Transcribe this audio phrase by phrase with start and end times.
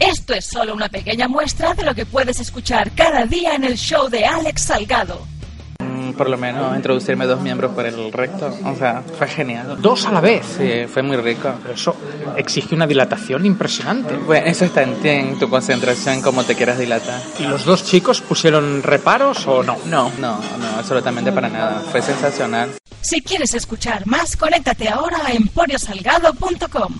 [0.00, 3.76] Esto es solo una pequeña muestra de lo que puedes escuchar cada día en el
[3.76, 5.26] show de Alex Salgado.
[6.14, 9.76] Por lo menos introducirme dos miembros por el recto, o sea, fue genial.
[9.80, 10.44] Dos a la vez.
[10.58, 11.52] Sí, fue muy rico.
[11.62, 11.96] Pero eso
[12.36, 14.16] exige una dilatación impresionante.
[14.16, 17.20] Bueno, eso está en ti, en tu concentración, cómo te quieras dilatar.
[17.38, 19.76] ¿Y los dos chicos pusieron reparos o no?
[19.86, 21.82] No, no, no, absolutamente para nada.
[21.90, 22.70] Fue sensacional.
[23.00, 26.94] Si quieres escuchar más, conéctate ahora a emporiosalgado.com.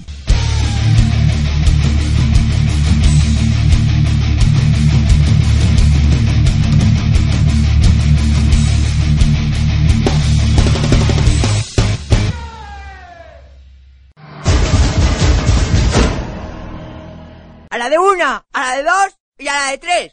[17.77, 20.13] A la de una, a la de dos y a la de tres.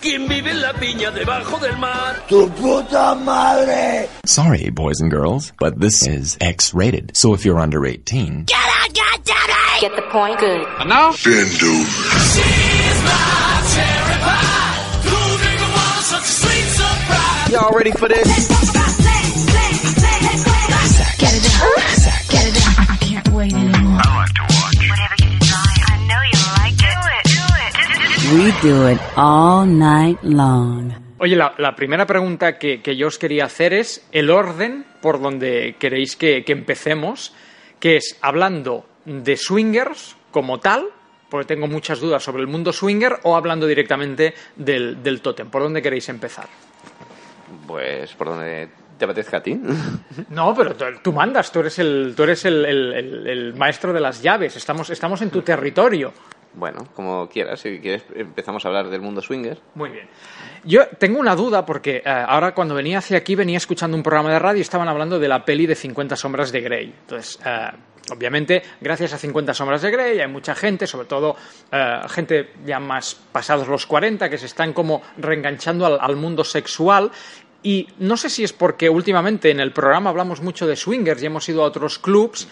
[0.00, 2.24] ¿Quién vive en la piña debajo del mar?
[2.28, 4.08] ¡Tu puta madre!
[4.24, 7.10] Sorry, boys and girls, but this is X rated.
[7.16, 9.80] So if you're under 18, Get out, goddammit!
[9.80, 10.38] Get the point?
[10.38, 10.64] Good.
[10.78, 11.10] And now?
[11.24, 12.38] Bend over.
[17.50, 18.97] Y'all ready for this?
[21.18, 21.76] Get it out.
[22.30, 22.90] Get it out.
[22.90, 24.00] I can't wait anymore.
[24.00, 26.94] Whatever you design, I know you like it.
[27.26, 27.74] Do it.
[28.30, 28.62] Do it.
[28.62, 30.92] We do it all night long.
[31.20, 35.20] Oye, la, la primera pregunta que, que yo os quería hacer es el orden por
[35.20, 37.34] donde queréis que, que empecemos,
[37.80, 40.84] que es hablando de swingers como tal,
[41.28, 45.50] porque tengo muchas dudas sobre el mundo swinger, o hablando directamente del, del tótem.
[45.50, 46.48] ¿Por dónde queréis empezar?
[47.66, 49.58] Pues por donde te apetezca a ti.
[50.30, 54.00] No, pero tú, mandas, tú eres el, tú eres el, el- el- el maestro de
[54.00, 56.12] las llaves, estamos, estamos en tu territorio.
[56.54, 59.60] Bueno, como quieras, si quieres empezamos a hablar del mundo swinger.
[59.74, 60.08] Muy bien.
[60.64, 64.30] Yo tengo una duda porque eh, ahora cuando venía hacia aquí venía escuchando un programa
[64.32, 66.94] de radio y estaban hablando de la peli de 50 sombras de Grey.
[67.02, 67.68] Entonces, eh,
[68.10, 71.36] obviamente, gracias a 50 sombras de Grey hay mucha gente, sobre todo
[71.70, 76.42] eh, gente ya más pasados los 40, que se están como reenganchando al, al mundo
[76.42, 77.10] sexual.
[77.62, 81.26] Y no sé si es porque últimamente en el programa hablamos mucho de swingers y
[81.26, 82.48] hemos ido a otros clubs.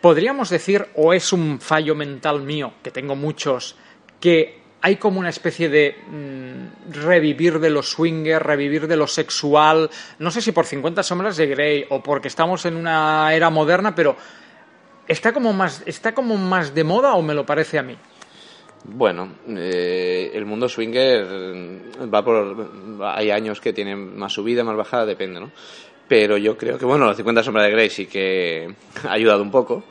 [0.00, 3.76] ¿Podríamos decir, o es un fallo mental mío, que tengo muchos,
[4.20, 9.88] que hay como una especie de mm, revivir de lo swinger, revivir de lo sexual?
[10.18, 13.94] No sé si por 50 sombras de Grey o porque estamos en una era moderna,
[13.94, 14.16] pero
[15.08, 17.96] ¿está como más, está como más de moda o me lo parece a mí?
[18.84, 21.26] Bueno, eh, el mundo swinger
[22.12, 23.00] va por...
[23.02, 25.50] Hay años que tienen más subida, más bajada, depende, ¿no?
[26.06, 28.74] Pero yo creo que, bueno, los 50 sombras de Grey sí que
[29.08, 29.84] ha ayudado un poco.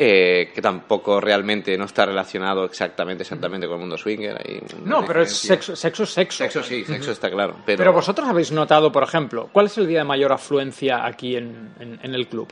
[0.00, 4.36] eh, que tampoco realmente no está relacionado exactamente exactamente con el mundo swinger.
[4.38, 6.44] Hay No, pero es sexo, sexo, es sexo.
[6.44, 7.56] Sexo sí, sexo está claro.
[7.66, 11.34] Pero, Pero vosotros habéis notado, por ejemplo, ¿cuál es el día de mayor afluencia aquí
[11.34, 12.46] en, en- en el club?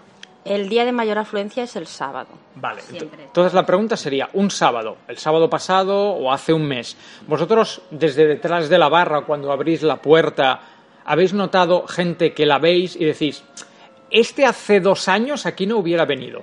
[0.46, 2.28] El día de mayor afluencia es el sábado.
[2.54, 3.24] Vale, Siempre.
[3.24, 6.96] entonces la pregunta sería, un sábado, el sábado pasado o hace un mes,
[7.26, 10.60] vosotros desde detrás de la barra, cuando abrís la puerta,
[11.04, 13.42] ¿habéis notado gente que la veis y decís,
[14.10, 16.42] este hace dos años aquí no hubiera venido?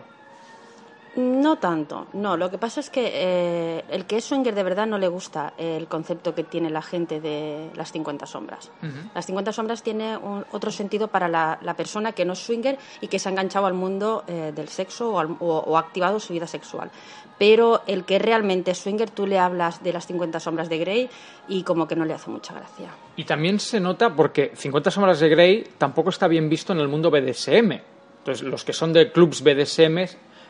[1.15, 2.35] No tanto, no.
[2.37, 5.53] Lo que pasa es que eh, el que es swinger de verdad no le gusta
[5.59, 8.71] el concepto que tiene la gente de las 50 sombras.
[9.13, 12.79] Las 50 sombras tiene un- otro sentido para la, la persona que no es swinger
[12.99, 15.81] y que se ha enganchado al mundo eh, del sexo o, al- o- o ha
[15.81, 16.89] activado su vida sexual.
[17.37, 21.09] Pero el que realmente es swinger, tú le hablas de las 50 sombras de Grey
[21.47, 22.89] y como que no le hace mucha gracia.
[23.17, 26.87] Y también se nota porque 50 sombras de Grey tampoco está bien visto en el
[26.87, 27.71] mundo BDSM.
[28.19, 30.05] Entonces, los que son de clubs BDSM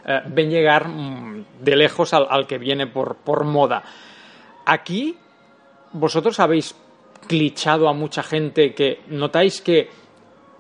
[0.06, 3.84] eh, ven llegar mm, de lejos al, que viene por, por moda.
[4.66, 5.18] Aquí,
[5.94, 6.76] vosotros habéis
[7.28, 9.90] clichado a mucha gente que notáis que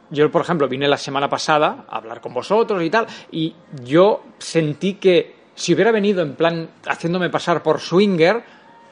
[0.10, 4.24] yo, por ejemplo, vine la semana pasada a hablar con vosotros y tal, y yo
[4.38, 8.44] sentí que si hubiera venido en plan haciéndome pasar por swinger,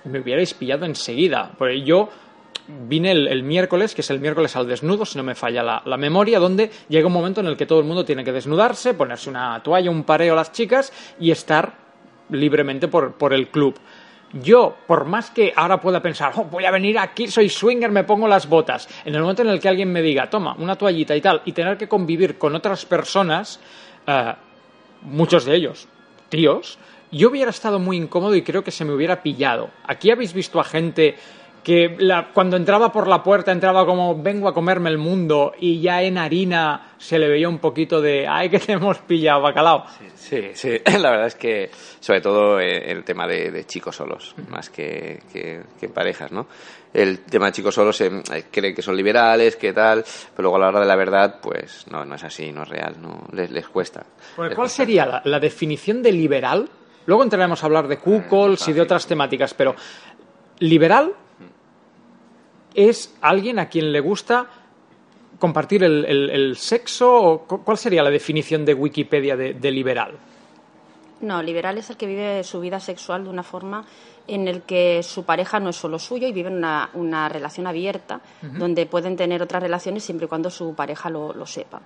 [0.06, 1.52] me hubierais pillado enseguida.
[1.58, 2.10] Porque yo
[2.68, 5.98] vine el, miércoles, que es el miércoles al desnudo, si no me falla la, la
[5.98, 9.30] memoria, donde llega un momento en el que todo el mundo tiene que desnudarse, ponerse
[9.30, 11.74] una toalla, un pareo a las chicas y estar
[12.30, 13.80] libremente por, por el club.
[14.34, 18.06] yo, por más que ahora pueda pensar, oh, voy a venir aquí, soy swinger, me
[18.06, 21.16] pongo las botas, en el momento en el que alguien me diga, toma, una toallita
[21.16, 23.60] y tal, y tener que convivir con otras personas,
[24.08, 24.34] eh,
[25.02, 25.88] muchos de ellos,
[26.30, 26.80] tíos,
[27.12, 29.70] yo hubiera estado muy incómodo y creo que se me hubiera pillado.
[29.84, 31.18] Aquí habéis visto a gente
[31.64, 35.80] que la- cuando entraba por la puerta entraba como vengo a comerme el mundo y
[35.80, 39.86] ya en harina se le veía un poquito de ay que te hemos pillado bacalao.
[40.16, 41.70] Sí, sí, la verdad es que
[42.00, 46.48] sobre todo eh, el tema de, de chicos solos, más que, que, parejas, ¿no?
[46.94, 48.10] El tema de chicos solos eh,
[48.52, 50.04] creen que son liberales, que tal,
[50.36, 52.70] pero luego a la hora de la verdad, pues no, no es así, no es
[52.70, 54.04] real, no les, les cuesta.
[54.36, 54.78] Pues, Les ¿Cuál cuesta.
[54.78, 56.68] sería la, la definición de liberal?
[57.06, 59.76] Luego entraremos a hablar de cuckolds y de otras temáticas, pero
[60.60, 61.14] liberal
[62.76, 64.48] es alguien a quien le gusta
[65.40, 70.14] compartir el, el- sexo o cu- ¿cuál sería la definición de Wikipedia de liberal?
[71.22, 73.86] No, liberal es el que vive su vida sexual de una forma
[74.34, 78.22] en el que su pareja no es solo suyo y viven una, una relación abierta
[78.42, 81.82] donde pueden tener otras relaciones siempre y cuando su pareja lo, lo sepa.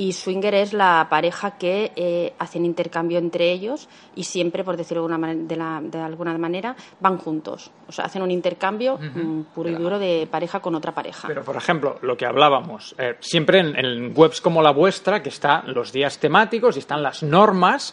[0.00, 5.02] Y swinger es la pareja que eh, hacen intercambio entre ellos y siempre, por decirlo
[5.08, 7.72] de, alguna man- de, la- de alguna manera, van juntos.
[7.88, 11.26] O sea, hacen un intercambio mm, puro y duro de pareja con otra pareja.
[11.26, 15.30] Pero, por ejemplo, lo que hablábamos, eh, siempre en, en webs como la vuestra, que
[15.30, 17.92] están los días temáticos y están las normas,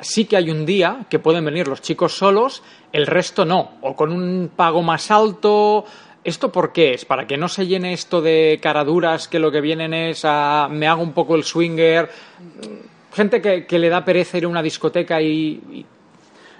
[0.00, 3.94] sí que hay un día que pueden venir los chicos solos, el resto no, o
[3.94, 5.84] con un pago más alto.
[6.22, 7.04] ¿Esto por qué es?
[7.04, 10.86] ¿Para que no se llene esto de caraduras que lo que vienen es a me
[10.86, 12.10] hago un poco el swinger?
[13.12, 15.84] Gente que, que le da pereza ir a una discoteca y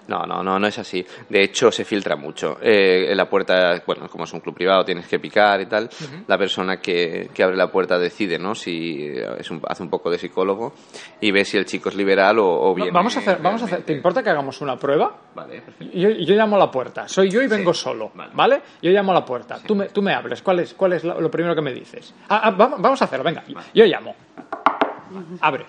[0.06, 1.04] No, no, no, no es así.
[1.30, 2.58] De hecho, se filtra mucho.
[2.60, 5.88] Eh, en la puerta, bueno, como es un club privado, tienes que picar y tal.
[6.26, 8.54] La persona que, que abre la puerta decide, ¿no?
[8.54, 10.74] Si eh, es un- hace un poco de psicólogo
[11.20, 12.92] y ve si el chico es liberal o, o bien.
[12.92, 15.16] Vamos a hacer, vamos a hacer, ¿te importa que hagamos una prueba?
[15.34, 15.96] Vale, perfecto.
[15.96, 18.60] Yo, yo llamo a la puerta, soy yo y vengo solo, vale.
[18.82, 21.30] Yo llamo a la puerta, tú, me, tú me hables, ¿cuál es, cuál es lo,
[21.30, 22.12] primero que me dices?
[22.28, 23.42] Ah, ah, vamos, vamos a hacerlo, venga,
[23.72, 24.14] yo llamo.
[25.40, 25.64] Abre.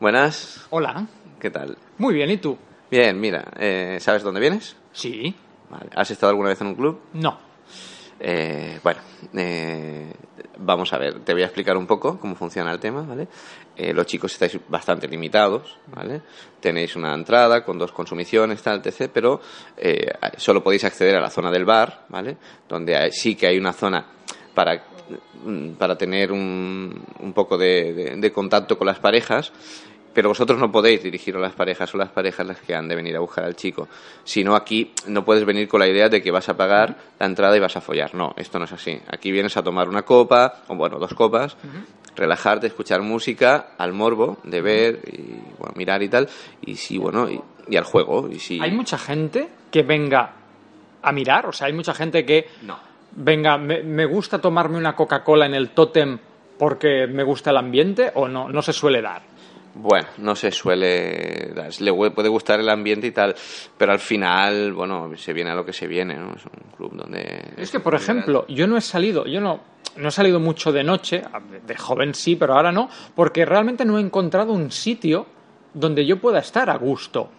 [0.00, 0.66] Buenas.
[0.70, 1.06] Hola.
[1.40, 1.76] ¿Qué tal?
[1.98, 2.58] Muy bien, ¿y tú?
[2.92, 4.76] Bien, mira, eh, ¿sabes dónde vienes?
[4.92, 5.34] Sí.
[5.70, 5.88] Vale.
[5.96, 7.00] ¿Has estado alguna vez en un club?
[7.14, 7.38] No.
[8.20, 9.00] Eh, bueno,
[9.34, 10.12] eh,
[10.58, 13.28] vamos a ver, te voy a explicar un poco cómo funciona el tema, ¿vale?
[13.74, 16.20] Eh, los chicos estáis bastante limitados, ¿vale?
[16.60, 19.40] Tenéis una entrada con dos consumiciones, tal, etc., pero
[19.78, 22.36] eh, solo podéis acceder a la zona del bar, ¿vale?
[22.68, 24.04] Donde hay- sí que hay una zona
[24.54, 24.84] para,
[25.46, 29.50] mm, para tener un, un poco de, de- de contacto con las parejas,
[30.12, 32.94] pero vosotros no podéis dirigir a las parejas, son las parejas las que han de
[32.94, 33.88] venir a buscar al chico.
[34.24, 37.26] Si no, aquí no puedes venir con la idea de que vas a pagar la
[37.26, 38.14] entrada y vas a follar.
[38.14, 38.98] No, esto no es así.
[39.08, 41.56] Aquí vienes a tomar una copa, o bueno, dos copas,
[42.14, 46.28] relajarte, escuchar música, al morbo de ver y bueno, mirar y tal,
[46.60, 48.28] y sí, bueno, y, y al juego.
[48.30, 50.32] Y sí, ¿Hay mucha gente que venga
[51.02, 51.46] a mirar?
[51.46, 52.46] O sea, hay mucha gente que
[53.16, 56.18] venga, me, me gusta tomarme una Coca-Cola en el tótem
[56.58, 59.22] porque me gusta el ambiente o no, no se suele dar.
[59.74, 61.52] Bueno, no se suele.
[61.54, 63.34] Le pu- puede gustar el ambiente y tal,
[63.78, 66.34] pero al final, bueno, se viene a lo que se viene, ¿no?
[66.34, 67.54] Es un club donde...
[67.56, 69.60] Es que, por ejemplo, yo no he salido, yo no,
[69.96, 71.22] no he salido mucho de noche,
[71.66, 75.26] de joven sí, pero ahora no, porque realmente no he encontrado un sitio
[75.72, 77.30] donde yo pueda estar a gusto.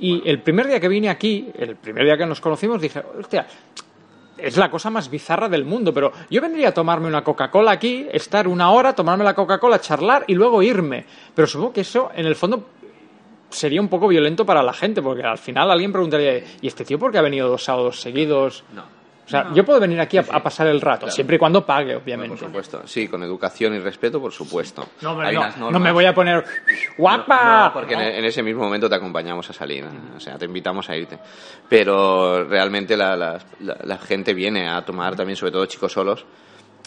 [0.00, 3.46] Y el primer día que vine aquí, el primer día que nos conocimos, dije, hostia,
[4.42, 8.06] es la cosa más bizarra del mundo, pero yo vendría a tomarme una Coca-Cola aquí,
[8.12, 11.06] estar una hora, tomarme la Coca-Cola, charlar y luego irme.
[11.34, 12.66] Pero supongo que eso, en el fondo,
[13.50, 16.98] sería un poco violento para la gente, porque al final alguien preguntaría, ¿y este tío
[16.98, 18.64] por qué ha venido dos sábados seguidos?
[18.74, 19.01] No.
[19.54, 21.12] Yo puedo venir aquí a, a pasar el rato, Claro.
[21.14, 22.36] siempre y cuando pague, obviamente.
[22.36, 24.88] Por supuesto, sí, con educación y respeto, por supuesto.
[25.00, 25.82] No, Hay no, unas no normas.
[25.82, 26.44] me voy a poner
[26.98, 27.66] guapa.
[27.68, 29.84] No, porque en, en ese mismo momento te acompañamos a salir,
[30.16, 31.18] o sea, te invitamos a irte.
[31.68, 36.24] Pero realmente la, la- la- la gente viene a tomar también, sobre todo chicos solos,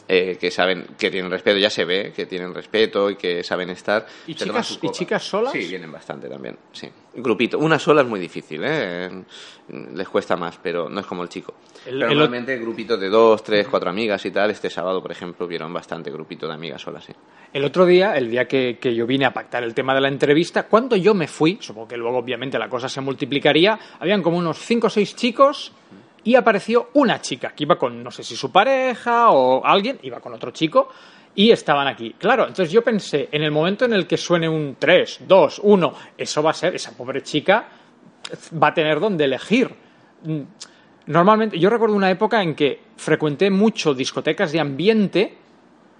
[0.07, 3.69] eh, que saben que tienen respeto, ya se ve que tienen respeto y que saben
[3.71, 4.05] estar.
[4.27, 5.51] ¿Y chicas, ¿Y chicas solas?
[5.53, 6.87] Sí, vienen bastante también, sí.
[7.15, 7.57] Grupito.
[7.57, 9.09] Una sola es muy difícil, ¿eh?
[9.93, 11.55] Les cuesta más, pero no es como el chico.
[11.85, 14.51] El- pero el- normalmente grupito de dos, tres, cuatro amigas y tal.
[14.51, 17.13] Este sábado, por ejemplo, vieron bastante grupito de amigas solas, sí.
[17.53, 20.09] El otro día, el día que, que yo vine a pactar el tema de la
[20.09, 24.37] entrevista, cuando yo me fui, supongo que luego obviamente la cosa se multiplicaría, habían como
[24.37, 25.71] unos cinco o seis chicos
[26.25, 30.19] y apareció una chica que iba con, no sé si su pareja o alguien, iba
[30.19, 30.89] con otro chico
[31.33, 32.15] y estaban aquí.
[32.17, 35.93] Claro, entonces yo pensé, en el momento en el que suene un 3, 2, 1,
[36.17, 37.67] eso va a ser, esa pobre chica
[38.61, 39.69] va a tener donde elegir.
[40.23, 40.41] Mm,
[41.07, 45.37] Normalmente, yo recuerdo una época en que frecuenté mucho discotecas de ambiente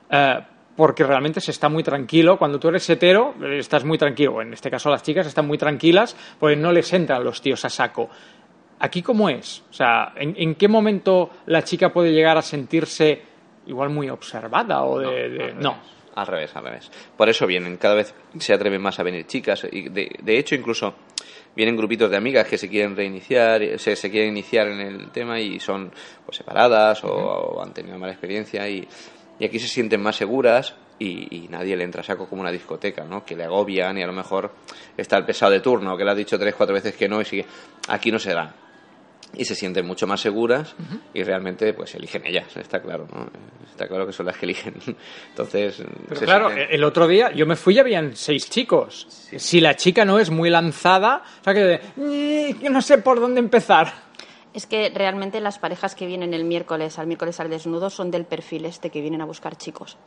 [0.10, 0.40] eh,
[0.76, 2.38] porque realmente se está muy tranquilo.
[2.38, 4.42] Cuando tú eres hetero, estás muy tranquilo.
[4.42, 7.70] En este caso, las chicas están muy tranquilas porque no les entran los tíos a
[7.70, 8.10] saco.
[8.80, 9.64] ¿Aquí cómo es?
[9.70, 13.22] O sea, ¿en, en qué momento la chica puede llegar a sentirse
[13.68, 15.30] igual muy observada o de...
[15.30, 15.78] de- no.
[16.16, 16.90] Al revés, al revés.
[17.18, 19.68] Por eso vienen, cada vez se atreven más a venir chicas.
[19.70, 20.94] Y de, de hecho, incluso
[21.58, 25.40] vienen grupitos de amigas que se quieren reiniciar, se, se quieren iniciar en el tema
[25.42, 25.92] y son
[26.26, 28.88] pues, separadas o, o han tenido mala experiencia y,
[29.40, 32.52] y aquí se sienten más seguras y, y nadie le entra a saco como una
[32.52, 33.26] discoteca, ¿no?
[33.26, 34.52] Que le agobian y a lo mejor
[34.96, 37.26] está el pesado de turno, que le ha dicho tres, cuatro veces que no y
[37.26, 37.46] sigue.
[37.90, 38.56] Aquí no se da.
[39.34, 40.76] Y se sienten mucho más seguras
[41.14, 43.28] y realmente pues eligen ellas, está claro, ¿no?
[43.70, 44.76] Está claro que son las que eligen.
[45.30, 49.08] Entonces, Pero claro, sienten- el otro día yo me fui y habían seis chicos.
[49.36, 53.00] Si la chica no es muy lanzada, o sea que, de, "Mm, que no sé
[53.00, 54.06] por dónde empezar.
[54.54, 58.24] Es que realmente las parejas que vienen el miércoles al miércoles al desnudo son del
[58.24, 59.98] perfil este que vienen a buscar chicos.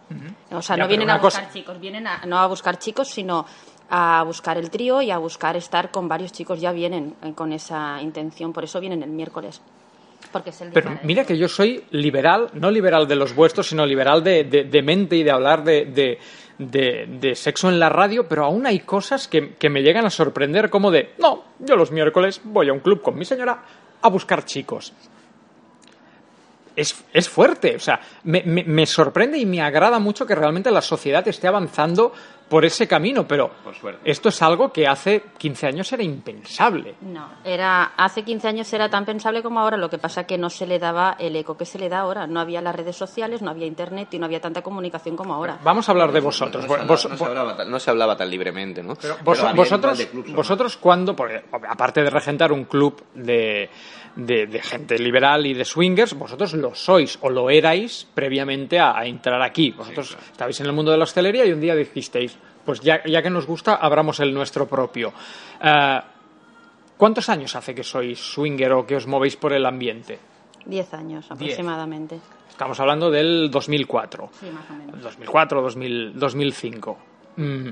[0.51, 3.09] O sea, Ya, no vienen a buscar cosa- chicos, vienen a, no a buscar chicos,
[3.09, 3.45] sino
[3.91, 6.61] a buscar el trío y a buscar estar con varios chicos.
[6.61, 9.61] Ya vienen eh, con esa intención, por eso vienen el miércoles.
[10.33, 13.69] Porque es el día Pero mira que yo soy liberal, no liberal de los vuestros,
[13.69, 16.19] sino liberal de, de- de mente y de hablar de, de-
[16.59, 20.11] de- de sexo en la radio, pero aún hay cosas que, que me llegan a
[20.11, 23.63] sorprender como de, no, yo los miércoles voy a un club con mi señora
[24.03, 24.93] a buscar chicos.
[26.77, 30.71] Es, es fuerte, o sea, me, me- me sorprende y me agrada mucho que realmente
[30.71, 32.13] la sociedad esté avanzando
[32.49, 33.51] por ese camino, pero
[34.05, 36.95] esto es algo que hace 15 años era impensable.
[37.03, 40.49] No, era, hace 15 años era tan pensable como ahora, lo que pasa que no
[40.51, 42.27] se le daba el eco que se le da ahora.
[42.27, 45.59] No había las redes sociales, no había internet y no había tanta comunicación como ahora.
[45.63, 46.67] Vamos a hablar de vosotros.
[46.67, 48.95] No se, Vos- hablaba, no se hablaba tan, no se hablaba tan libremente, ¿no?
[49.25, 53.69] Vos- Pero vosotros, vosotros cuando, porque aparte de regentar un club de,
[54.17, 58.97] de- de gente liberal y de swingers, vosotros lo sois o lo erais previamente a,
[58.99, 59.73] a entrar aquí.
[59.73, 62.38] Vosotros estabais en el mundo de la hostelería y un día dijisteis,
[62.69, 65.11] pues ya, ya que nos gusta, abramos el nuestro propio.
[65.59, 66.01] Eh,
[66.99, 70.21] ¿Cuántos años hace que sois swinger o que os movéis por el ambiente?
[70.67, 72.21] 10 años aproximadamente.
[72.47, 74.29] Estamos hablando del 2004.
[74.39, 75.01] Sí, más o menos.
[75.01, 76.99] 2004, 2000, 2005.
[77.37, 77.69] Mm.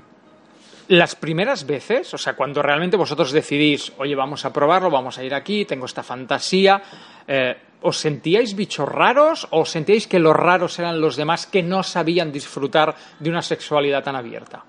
[0.88, 5.25] Las primeras veces, o sea, cuando realmente vosotros decidís, oye, vamos a probarlo, vamos a
[5.25, 6.81] ir aquí, tengo esta fantasía,
[7.29, 11.83] eh, ¿os sentíais bichos raros o sentíais que los raros eran los demás que no
[11.83, 14.65] sabían disfrutar de una sexualidad tan abierta?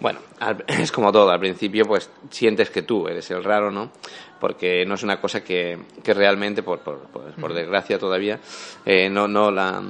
[0.00, 3.90] Bueno, al- es como todo, al principio pues sientes que tú eres el raro, ¿no?
[4.40, 8.40] Porque no es una cosa que, que realmente, por, por, por- por desgracia todavía,
[8.86, 9.82] eh, no, no la,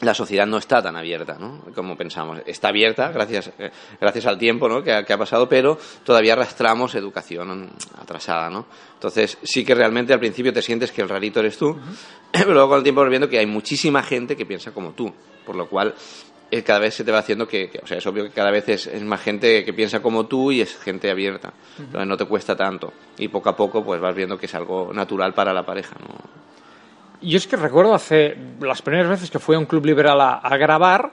[0.00, 1.60] la sociedad no está tan abierta, ¿no?
[1.74, 2.40] Como pensamos.
[2.46, 3.70] Está abierta gracias, eh,
[4.00, 4.82] gracias al tiempo, ¿no?
[4.82, 7.70] Que ha, que ha pasado, pero todavía arrastramos educación
[8.00, 8.66] atrasada, ¿no?
[8.94, 11.78] Entonces sí que realmente al principio te sientes que el rarito eres tú,
[12.32, 15.12] pero luego con el tiempo vas viendo que hay muchísima gente que piensa como tú,
[15.46, 15.94] por lo cual
[16.50, 18.50] eh, cada vez se te va haciendo que, que- o sea, es obvio que cada
[18.50, 21.52] vez es, es más gente que piensa como tú y es gente abierta.
[21.78, 22.92] Entonces no te cuesta tanto.
[23.18, 26.14] Y poco a poco pues vas viendo que es algo natural para la pareja, ¿no?
[27.22, 30.34] Yo es que recuerdo hace las primeras veces que fui a un club liberal a,
[30.38, 31.12] a grabar,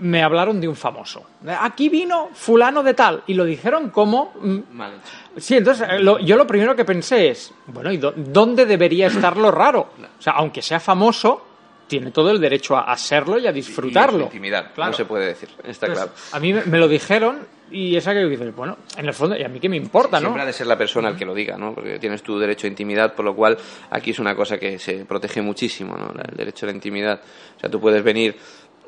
[0.00, 1.24] me hablaron de un famoso.
[1.60, 4.32] Aquí vino fulano de tal y lo dijeron como...
[4.40, 4.94] mm, Vale.
[5.38, 9.08] Sí, entonces eh, lo- yo lo primero que pensé es, bueno, ¿y dó- dónde debería
[9.08, 9.88] estar lo raro?
[10.18, 11.44] O sea, aunque sea famoso,
[11.92, 14.24] tiene todo el derecho a, a serlo y a disfrutarlo.
[14.24, 14.92] Intimidad, Claro.
[14.92, 16.12] no se puede decir, está Entonces, claro.
[16.32, 19.42] A mí me, me lo dijeron y esa que dices, bueno, en el fondo, ¿y
[19.44, 20.28] a mí qué me importa, no?
[20.28, 21.74] Siempre ha de ser la persona el que lo diga, ¿no?
[21.74, 23.56] Porque tienes tu derecho a intimidad, por lo cual
[23.90, 26.12] aquí es una cosa que se protege muchísimo, ¿no?
[26.12, 27.20] El derecho a la intimidad.
[27.56, 28.36] O sea, tú puedes venir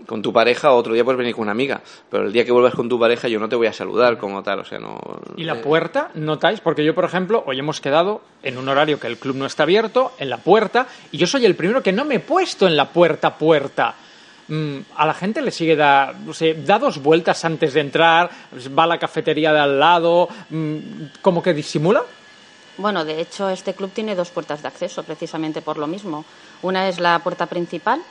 [0.06, 1.80] con tu pareja o otro día puedes venir con una amiga,
[2.10, 4.42] pero el día que vuelvas con tu pareja yo no te voy a saludar como
[4.42, 4.98] tal, o sea, no...
[5.36, 6.60] ¿Y la eh, puerta notáis?
[6.60, 9.62] Porque yo, por ejemplo, hoy hemos quedado en un horario que el club no está
[9.64, 12.76] abierto, en la puerta, y yo soy el primero que no me he puesto en
[12.76, 13.94] la puerta puerta.
[14.48, 18.30] Mm, a la gente le sigue da, sé, da dos vueltas antes de entrar,
[18.76, 20.78] va a la cafetería de al lado, mm,
[21.22, 22.02] como que disimula.
[22.76, 26.24] Bueno, de hecho, este club tiene dos puertas de acceso, precisamente por lo mismo.
[26.62, 28.02] Una es la puerta principal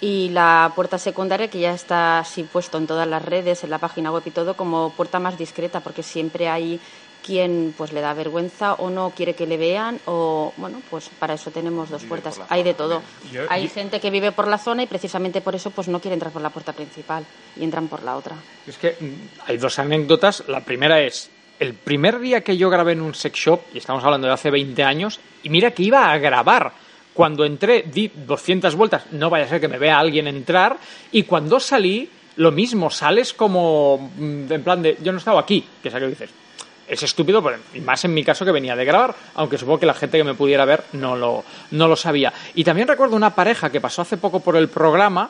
[0.00, 3.78] y la puerta secundaria, que ya está así puesto en todas las redes, en la
[3.78, 6.80] página web y todo, como puerta más discreta, porque siempre hay
[7.22, 11.34] quien pues le da vergüenza o no quiere que le vean o bueno pues para
[11.34, 14.56] eso tenemos dos puertas hay de todo Yo- hay yo- gente que vive por la
[14.56, 17.22] zona y precisamente por eso pues no quiere entrar por la puerta principal
[17.56, 20.44] y entran por la otra Es que mm, hay dos anécdotas.
[20.48, 21.28] La primera es
[21.58, 24.50] el primer día que yo grabé en un sex shop, y estamos hablando de hace
[24.50, 26.72] 20 años, y mira que iba a grabar.
[27.20, 30.78] Cuando entré di 200 vueltas, no vaya a ser que me vea alguien entrar,
[31.12, 35.62] y cuando salí, lo mismo, sales como mm, en plan de, yo no estaba aquí,
[35.82, 36.30] que es que dices.
[36.88, 39.84] Es estúpido, pero y más en mi caso que venía de grabar, aunque supongo que
[39.84, 42.32] la gente que me pudiera ver no lo, no lo sabía.
[42.54, 45.28] Y también recuerdo una pareja que pasó hace poco por el programa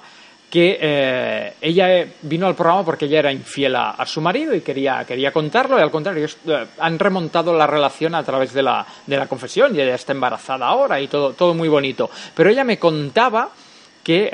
[0.50, 4.60] que eh, ella eh, vino al programa porque ella era infiel a, su marido y
[4.60, 8.84] quería, quería contarlo y al contrario eh, han remontado la relación a través de la,
[9.06, 12.10] de la confesión y ella está embarazada ahora y todo, todo muy bonito.
[12.34, 13.50] Pero ella me contaba
[14.02, 14.30] que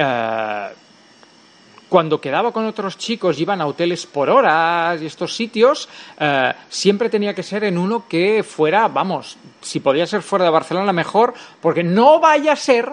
[1.88, 7.08] cuando quedaba con otros chicos, iban a hoteles por horas y estos sitios, eh, siempre
[7.08, 11.34] tenía que ser en uno que fuera, vamos, si podía ser fuera de Barcelona mejor,
[11.60, 12.90] porque no vaya a ser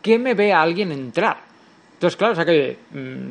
[0.00, 1.49] que me vea alguien entrar.
[2.00, 3.30] Entonces, claro, o sea que mm,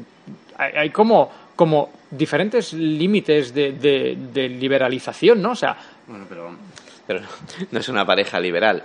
[0.59, 5.51] hay, hay como, como diferentes límites de, de- de liberalización, ¿no?
[5.51, 6.51] O sea, Bueno, pero,
[7.07, 7.21] pero
[7.71, 8.83] no es una pareja liberal.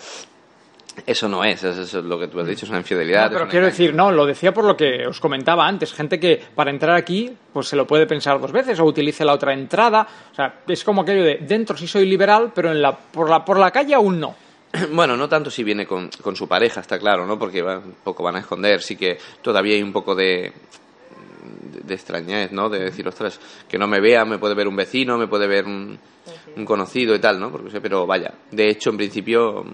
[1.07, 3.25] Eso no es, eso es lo que tú has dicho, es una infidelidad.
[3.31, 3.79] No, pero quiero engaño.
[3.79, 5.93] decir, no, lo decía por lo que os comentaba antes.
[5.93, 9.33] Gente que para entrar aquí, pues se lo puede pensar dos veces o utilice la
[9.35, 10.07] otra entrada.
[10.33, 13.45] O sea, es como aquello de dentro sí soy liberal, pero en la, por, la,
[13.45, 14.37] por la calle aún no.
[14.93, 17.39] Bueno, no tanto si viene con, con su pareja, está claro, ¿no?
[17.39, 20.53] Porque va- un poco van a esconder, sí que todavía hay un poco de,
[21.73, 22.69] de, de extrañez, ¿no?
[22.69, 23.39] De decir, ostras,
[23.69, 25.99] que no me vea, me puede ver un vecino, me puede ver un,
[26.57, 27.51] un conocido y tal, ¿no?
[27.51, 29.65] Porque, pero vaya, de hecho, en principio,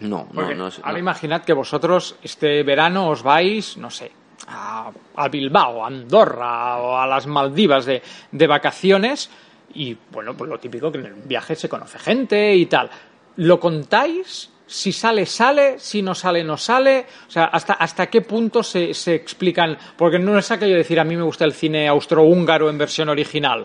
[0.00, 0.98] no, no, Porque no, es- ahora no.
[0.98, 4.12] imaginad que vosotros este verano os vais, no sé,
[4.48, 9.30] a, a Bilbao, a Andorra o a las Maldivas de, de vacaciones
[9.74, 12.88] y, bueno, pues lo típico que en el viaje se conoce gente y tal.
[13.36, 14.50] ¿Lo contáis?
[14.66, 17.06] Si sale, sale, si no sale, no sale.
[17.28, 19.76] O sea, ¿hasta, hasta qué punto se, se explican?
[19.96, 23.08] Porque no es aquello de decir a mí me gusta el cine austrohúngaro en versión
[23.08, 23.64] original.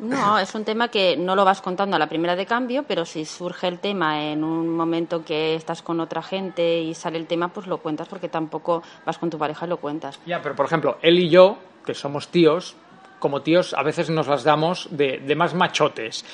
[0.00, 3.04] No, es un tema que no lo vas contando a la primera de cambio, pero
[3.04, 7.26] si surge el tema en un momento que estás con otra gente y sale el
[7.26, 10.18] tema, pues lo cuentas porque tampoco vas con tu pareja y lo cuentas.
[10.24, 12.76] Ya, pero por ejemplo, él y yo, que somos tíos,
[13.18, 16.24] como tíos a veces nos las damos de, de más machotes.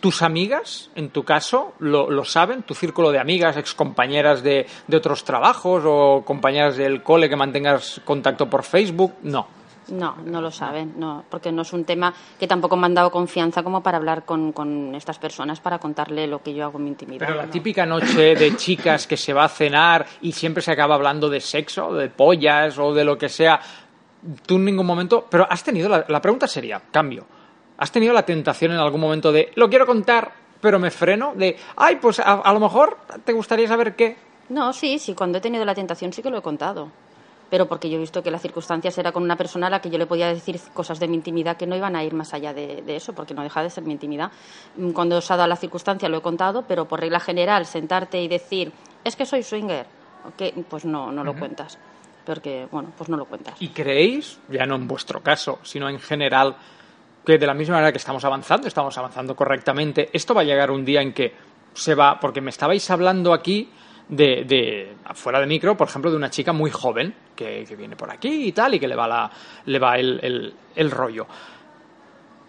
[0.00, 2.62] ¿Tus amigas, en tu caso, lo, lo saben?
[2.62, 8.00] ¿Tu círculo de amigas, excompañeras de, de otros trabajos o compañeras del cole que mantengas
[8.04, 9.14] contacto por Facebook?
[9.22, 9.46] No.
[9.88, 13.10] No, no lo saben, no, porque no es un tema que tampoco me han dado
[13.12, 16.84] confianza como para hablar con, con estas personas para contarle lo que yo hago en
[16.84, 17.24] mi intimidad.
[17.24, 17.52] Pero la no.
[17.52, 21.40] típica noche de chicas que se va a cenar y siempre se acaba hablando de
[21.40, 23.60] sexo, de pollas o de lo que sea.
[24.44, 25.24] Tú en ningún momento.
[25.30, 25.88] Pero has tenido.
[25.88, 27.24] La, la pregunta sería: cambio.
[27.78, 29.52] ¿Has tenido la tentación en algún momento de.
[29.54, 31.34] Lo quiero contar, pero me freno?
[31.34, 31.56] De.
[31.76, 34.16] Ay, pues a, a lo mejor te gustaría saber qué.
[34.48, 36.90] No, sí, sí, cuando he tenido la tentación sí que lo he contado.
[37.48, 39.88] Pero porque yo he visto que las circunstancias era con una persona a la que
[39.88, 42.52] yo le podía decir cosas de mi intimidad que no iban a ir más allá
[42.52, 44.32] de, de eso, porque no deja de ser mi intimidad.
[44.76, 48.20] Mm, Cuando os ha dado la circunstancia lo he contado, pero por regla general, sentarte
[48.20, 48.72] y decir,
[49.04, 49.86] es que soy swinger,
[50.68, 51.78] pues no, no lo cuentas.
[52.24, 53.54] Porque, bueno, pues no lo cuentas.
[53.62, 56.56] ¿Y creéis, ya no en vuestro caso, sino en general,
[57.26, 60.70] que de la misma manera que estamos avanzando, estamos avanzando correctamente, esto va a llegar
[60.70, 61.34] un día en que
[61.74, 63.68] se va, porque me estabais hablando aquí
[64.08, 67.96] de, de fuera de micro, por ejemplo, de una chica muy joven que, que viene
[67.96, 69.30] por aquí y tal, y que le va, la,
[69.66, 71.26] le va el, el- el rollo.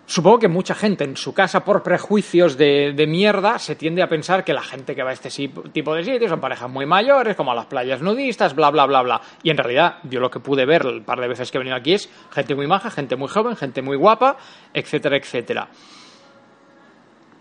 [0.09, 4.07] Supongo que mucha gente en su casa, por prejuicios de, de mierda, se tiende a
[4.07, 5.29] pensar que la gente que va a este
[5.73, 9.01] tipo de sitios son parejas muy mayores, como a las playas nudistas, bla, bla, bla,
[9.01, 9.21] bla.
[9.43, 11.75] Y en realidad, yo lo que pude ver el par de veces que he venido
[11.75, 14.37] aquí es gente muy maja, gente muy joven, gente muy guapa,
[14.73, 15.67] etcétera, etcétera.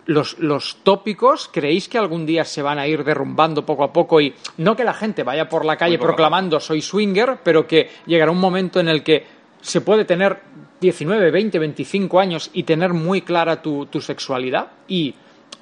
[0.07, 4.21] Los, los tópicos, ¿creéis que algún día se van a ir derrumbando poco a poco?
[4.21, 8.33] Y no que la gente vaya por la calle proclamando soy swinger, pero que llegará
[8.33, 9.25] un momento en el que
[9.61, 10.41] se puede tener
[10.81, 15.15] 19, 20, 25 años y tener muy clara tu, tu sexualidad y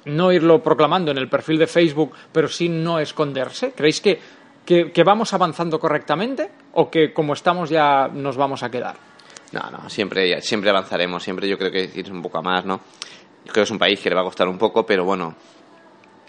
[0.05, 3.71] no irlo proclamando en el perfil de Facebook, pero sí no esconderse.
[3.71, 4.19] ¿Creéis que,
[4.65, 8.95] que, vamos avanzando correctamente o que como estamos ya nos vamos a quedar?
[9.51, 12.81] No, no, siempre, siempre avanzaremos, siempre yo creo que ir un poco a más, ¿no?
[13.43, 15.35] Creo que es un país que le va a costar un poco, pero bueno,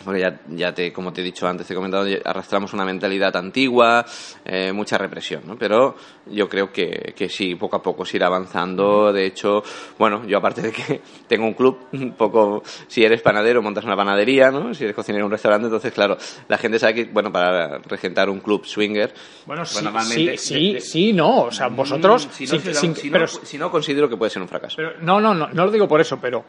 [0.06, 3.36] porque ya, ya te, como te he dicho antes, te he comentado, arrastramos una mentalidad
[3.36, 4.06] antigua,
[4.44, 5.56] eh, mucha represión, ¿no?
[5.58, 5.96] Pero
[6.30, 9.12] yo creo que, que sí, poco a poco se irá avanzando.
[9.12, 9.62] De hecho,
[9.98, 13.96] bueno, yo aparte de que tengo un club, un poco, si eres panadero, montas una
[13.96, 14.72] panadería, ¿no?
[14.72, 16.16] Si eres cocinero, un restaurante, entonces, claro,
[16.48, 19.12] la gente sabe que, bueno, para regentar un club swinger,
[19.44, 21.42] Bueno, sí, normalmente- sí, sí, de- de- sí, no.
[21.42, 22.26] O sea, vosotros...
[22.26, 24.30] Mm, si no, sin- se da- sin- si no- pero- si no, considero que puede
[24.30, 24.76] ser un fracaso.
[24.76, 26.44] Pero no, no, no, no lo digo por eso, pero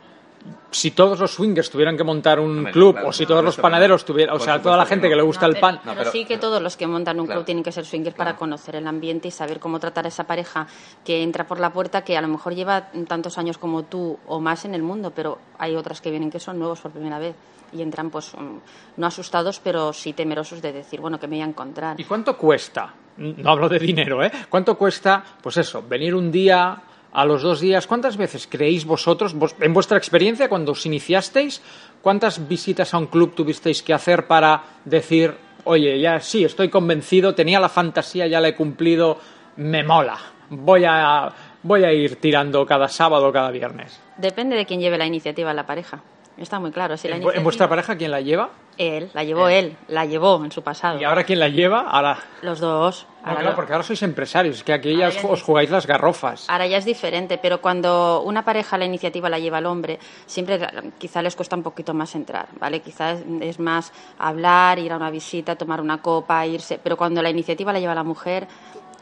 [0.72, 3.46] si todos los swingers tuvieran que montar un club claro, o si no, todos por
[3.46, 5.12] los panaderos tuvieran, o sea, toda la que gente no.
[5.12, 7.20] que le gusta No, el pero, pan, pero pero- sí que todos los que montan
[7.20, 7.40] un Claro.
[7.42, 10.26] club tienen que ser swingers para conocer el ambiente y saber cómo tratar a esa
[10.26, 10.68] pareja
[11.04, 14.40] que entra por la puerta, que a lo mejor lleva tantos años como tú o
[14.40, 17.36] más en el mundo, pero hay otras que vienen que son nuevos por primera vez
[17.74, 18.58] y entran pues mm,
[18.98, 22.00] no asustados, pero sí temerosos de decir, bueno, que me voy a encontrar.
[22.00, 22.94] ¿Y cuánto cuesta?
[23.18, 24.32] No hablo de dinero, ¿eh?
[24.48, 26.78] ¿Cuánto cuesta, pues eso, venir un día,
[27.18, 27.88] a los dos días?
[27.88, 31.64] ¿Cuántas veces creéis vosotros, vos- en vuestra experiencia, cuando os iniciasteis,
[32.04, 37.34] cuántas visitas a un club tuvisteis que hacer para decir, oye, ya sí, estoy convencido,
[37.34, 39.18] tenía la fantasía, ya la he cumplido,
[39.56, 40.18] me mola.
[40.52, 44.00] Voy a, voy a ir tirando cada sábado o cada viernes.
[44.18, 46.04] Depende de quién lleve la iniciativa en la pareja.
[46.38, 46.96] Está muy claro.
[46.98, 48.50] Si la ¿En, iniciativa- vuestra pareja quién la lleva?
[48.78, 51.00] Él, la llevó él, la llevó en su pasado.
[51.02, 51.82] ¿Y ahora quién la lleva?
[51.90, 52.20] Ahora...
[52.44, 53.08] Los dos.
[53.10, 55.88] No, Ahora claro, lo- porque ahora sois empresarios, es que aquí ya os, jugáis las
[55.88, 56.48] garrofas.
[56.48, 59.98] Ahora ya es diferente, pero cuando una pareja la iniciativa la lleva el hombre,
[60.28, 60.60] siempre
[61.00, 62.82] quizá les cuesta un poquito más entrar, ¿vale?
[62.82, 67.32] Quizás es más hablar, ir a una visita, tomar una copa, irse, pero cuando la
[67.32, 68.48] iniciativa la lleva la mujer,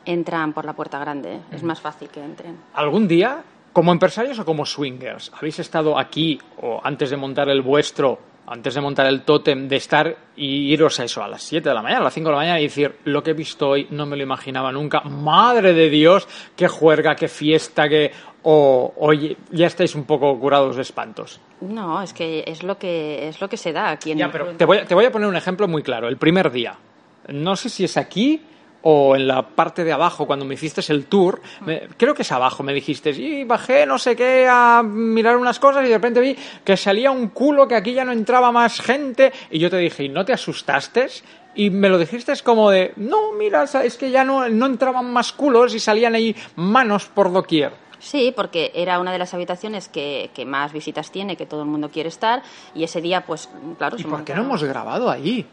[0.05, 2.57] entran por la puerta grande, es más fácil que entren.
[2.75, 3.43] ¿Algún día,
[3.75, 8.73] como empresarios o como swingers, habéis estado aquí o antes de montar el vuestro, antes
[8.73, 11.81] de montar el tótem, de estar y iros a eso a las 7 de la
[11.81, 14.05] mañana, a las 5 de la mañana y decir, lo que he visto hoy no
[14.05, 18.11] me lo imaginaba nunca, madre de Dios, qué juerga, qué fiesta, qué...
[18.47, 21.41] O, oye, ya estáis un poco curados de espantos.
[21.61, 24.51] No, es que es lo que es lo que se da aquí en Ya, pero
[24.55, 26.07] te voy, a- te voy a poner un ejemplo muy claro.
[26.07, 26.75] El primer día.
[27.29, 28.39] No sé si es aquí
[28.87, 31.41] o en la parte de abajo cuando me hiciste el tour.
[31.61, 33.09] me- creo que es abajo, me dijiste.
[33.09, 37.09] Y bajé no sé qué a mirar unas cosas y de repente vi que salía
[37.09, 39.33] un culo, que aquí ya no entraba más gente.
[39.49, 41.07] Y yo te dije, ¿y no te asustaste?
[41.55, 45.31] Y me lo dijiste como de, no, mira, es que ya no, no entraban más
[45.33, 47.71] culos y salían ahí manos por doquier.
[47.97, 51.67] Sí, porque era una de las habitaciones que, que más visitas tiene, que todo el
[51.69, 52.43] mundo quiere estar,
[52.75, 53.95] y ese día, pues, claro...
[53.97, 55.47] ¿Y por qué no hemos grabado ahí?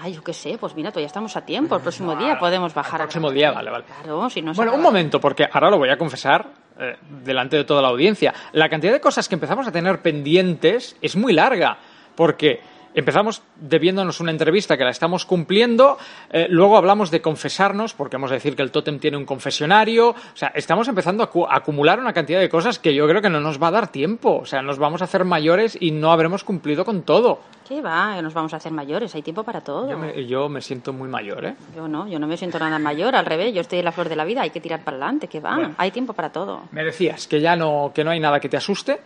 [0.00, 3.00] Ay, yo qué sé, pues mira, todavía estamos a tiempo, el próximo día podemos bajar.
[3.00, 3.84] El próximo día, vale, vale.
[3.84, 6.46] Claro, si no Bueno, un momento, porque ahora lo voy a confesar
[6.78, 8.34] eh, delante de toda la audiencia.
[8.52, 11.78] La cantidad de cosas que empezamos a tener pendientes es muy larga,
[12.16, 12.60] porque
[12.94, 15.98] empezamos debiéndonos una entrevista que la estamos cumpliendo,
[16.30, 20.10] eh, luego hablamos de confesarnos, porque hemos de decir que el tótem tiene un confesionario,
[20.10, 23.20] o sea, estamos empezando a, acu- a acumular una cantidad de cosas que yo creo
[23.20, 25.90] que no nos va a dar tiempo, o sea, nos vamos a hacer mayores y
[25.90, 27.40] no habremos cumplido con todo.
[27.68, 28.20] ¿Qué va?
[28.20, 29.90] Nos vamos a hacer mayores, hay tiempo para todo.
[29.90, 31.54] Yo me, yo me siento muy mayor, ¿eh?
[31.74, 34.08] Yo no, yo no me siento nada mayor, al revés, yo estoy en la flor
[34.08, 35.54] de la vida, hay que tirar para adelante, ¿qué va?
[35.56, 35.74] Bueno.
[35.78, 36.62] Hay tiempo para todo.
[36.72, 39.00] Me decías que ya no, que no hay nada que te asuste.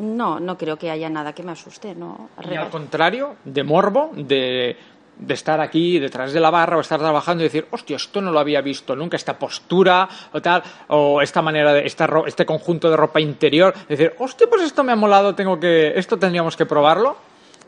[0.00, 2.30] No, no creo que haya nada que me asuste, no.
[2.36, 4.76] Al Y al contrario, de morbo, de,
[5.18, 8.32] de estar aquí detrás de la barra o estar trabajando y decir, hostia, esto no
[8.32, 12.90] lo había visto nunca, esta postura o tal, o esta manera de, esta este conjunto
[12.90, 16.64] de ropa interior, decir, hostia, pues esto me ha molado, tengo que, esto tendríamos que
[16.64, 17.16] probarlo.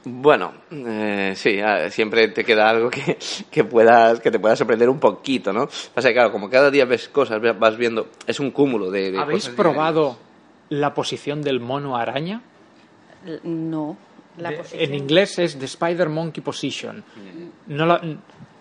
[0.04, 3.18] Bueno, eh, sí, siempre te queda algo que,
[3.50, 5.68] que puedas que te pueda sorprender un poquito, ¿no?
[5.94, 9.18] Pasa que, claro, como cada día ves cosas, vas viendo, es un cúmulo de, de
[9.20, 10.31] ¿Habéis cosas probado
[10.72, 12.40] la posición del mono araña?
[13.44, 13.96] No.
[14.38, 17.04] La De- posición- En inglés es the spider monkey position.
[17.66, 18.00] No la-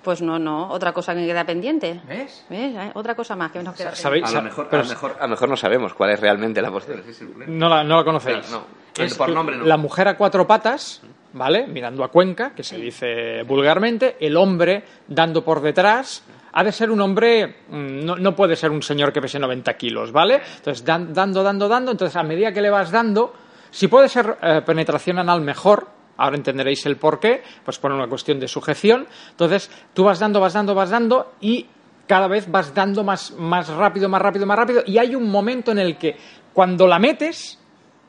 [0.04, 2.02] Pues no, no, otra cosa que queda pendiente.
[2.08, 2.44] ¿Ves?
[2.50, 2.76] ¿Ves?
[2.76, 4.26] Eh, Otra cosa más que nos queda ¿Sabéis?
[4.26, 6.60] A lo, mejor, pero a, lo mejor, a lo mejor no sabemos cuál es realmente
[6.60, 7.04] la posición.
[7.48, 8.50] No la, no la conocéis.
[8.52, 8.64] No,
[8.98, 9.64] Es por nombre no.
[9.66, 11.02] La mujer a cuatro patas,
[11.34, 11.68] ¿vale?
[11.68, 14.18] Mirando a Cuenca, que se dice vulgarmente.
[14.20, 16.24] El hombre dando por detrás.
[16.54, 20.12] Ha de ser un hombre, mm, no, puede ser un señor que pese 90 kilos,
[20.12, 20.42] ¿vale?
[20.58, 21.92] Entonces, dan- dando, dando, dando.
[21.92, 23.34] Entonces, a medida que le vas dando,
[23.70, 25.88] si puede ser eh, penetración anal mejor,
[26.18, 29.08] ahora entenderéis el por qué, pues por una cuestión de sujeción.
[29.32, 31.68] Entonces, tú vas dando, vas dando, vas dando y
[32.08, 34.84] cada vez vas dando más, más rápido, más rápido, más rápido.
[34.86, 36.18] Y hay un momento en el que
[36.54, 37.58] cuando la metes,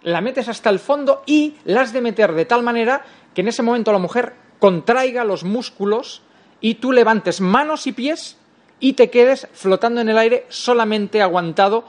[0.03, 3.03] la metes hasta el fondo y la has de meter de tal manera
[3.33, 6.23] que en ese momento la mujer contraiga los músculos
[6.63, 8.39] y tú levantes manos y pies
[8.81, 11.85] y te quedes flotando en el aire solamente aguantado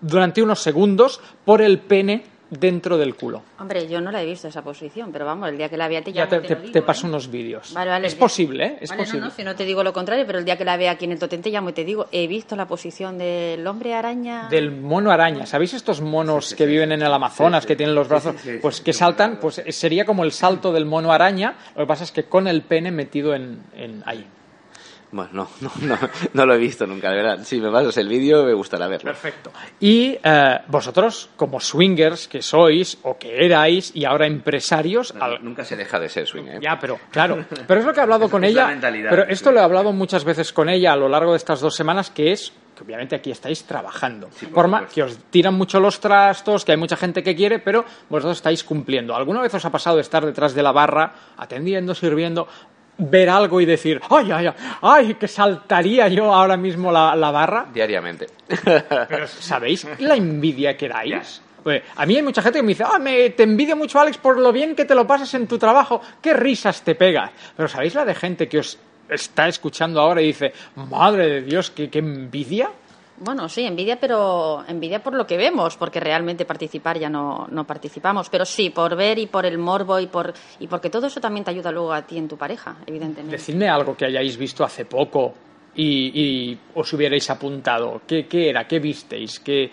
[0.00, 2.24] durante unos segundos por el pene
[2.58, 3.42] dentro del culo.
[3.58, 6.02] Hombre, yo no la he visto esa posición, pero vamos, el día que la vea
[6.02, 6.82] te Ya llamo te, y te te- lo digo, te ¿eh?
[6.82, 7.72] paso unos vídeos.
[7.74, 8.78] Vale, vale, es posible, ¿eh?
[8.80, 9.20] Es Vale, posible.
[9.20, 11.04] No, no, si no te digo lo contrario, pero el día que la vea aquí
[11.04, 14.48] en el Totén te llamo y te digo, he visto la posición del hombre araña.
[14.48, 15.46] Del mono araña.
[15.46, 19.38] ¿Sabéis estos monos que viven en el Amazonas, que tienen los brazos, pues que saltan?
[19.40, 21.56] Pues sería como el salto del mono araña.
[21.76, 24.26] Lo que pasa es que con el pene metido en, en ahí.
[25.14, 25.98] Bueno, no, no, no,
[26.32, 27.38] no lo he visto nunca, de verdad.
[27.44, 29.08] Si me pasas el vídeo, me gustará verlo.
[29.12, 29.52] Perfecto.
[29.78, 35.64] Y eh, vosotros, como swingers que sois o que erais y ahora empresarios, al- Nunca
[35.64, 36.58] se deja de ser swing, ¿eh?
[36.60, 38.70] Ya, pero claro, pero es lo que he hablado con Es la ella.
[38.70, 39.10] mentalidad.
[39.10, 41.76] Pero esto lo he hablado muchas veces con ella a lo largo de estas dos
[41.76, 44.28] semanas, que es que obviamente aquí estáis trabajando.
[44.52, 44.94] Por más supuesto.
[44.96, 48.64] que os tiran mucho los trastos, que hay mucha gente que quiere, pero vosotros estáis
[48.64, 49.14] cumpliendo.
[49.14, 52.48] ¿Alguna vez os ha pasado de estar detrás de la barra, atendiendo, sirviendo,
[52.98, 54.50] ver algo y decir, ay, ay,
[54.82, 57.66] ay, que saltaría yo ahora mismo la, la barra?
[57.72, 58.26] Diariamente.
[59.08, 61.42] Pero ¿sabéis la envidia que dais?
[61.62, 64.18] Pues, a mí hay mucha gente que me dice, ah, me, te envidio mucho, Alex,
[64.18, 67.30] por lo bien que te lo pasas en tu trabajo, qué risas te pegas.
[67.56, 68.78] Pero ¿sabéis la de gente que os
[69.08, 72.70] está escuchando ahora y dice, madre de Dios, qué, qué envidia?
[73.16, 77.64] Bueno, sí, envidia, pero envidia por lo que vemos, porque realmente participar ya no, no
[77.64, 78.28] participamos.
[78.28, 81.44] Pero sí, por ver y por el morbo y, por, y porque todo eso también
[81.44, 83.36] te ayuda luego a ti en tu pareja, evidentemente.
[83.36, 85.32] Decidme algo que hayáis visto hace poco
[85.76, 86.20] y,
[86.52, 88.02] y os hubierais apuntado?
[88.06, 88.66] ¿Qué, qué era?
[88.66, 89.38] ¿Qué visteis?
[89.40, 89.70] ¿Qué...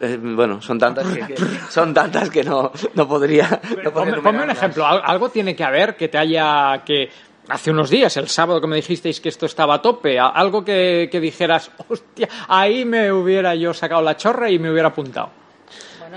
[0.00, 1.36] Eh, bueno, son tantas que, que-
[1.70, 3.48] son tantas que no, no podría.
[3.82, 4.86] no podría Ponme, ponme un ejemplo.
[4.86, 6.82] Al- Algo tiene que haber que te haya...
[6.84, 7.08] que
[7.48, 11.08] Hace unos días, el sábado que me dijisteis que esto estaba a tope, algo que,
[11.12, 15.30] que dijeras, hostia, ahí me hubiera yo sacado la chorra y me hubiera apuntado.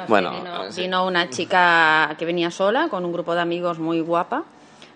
[0.08, 0.82] Bueno, vino, sí.
[0.82, 4.44] vino una chica que venía sola con un grupo de amigos muy guapa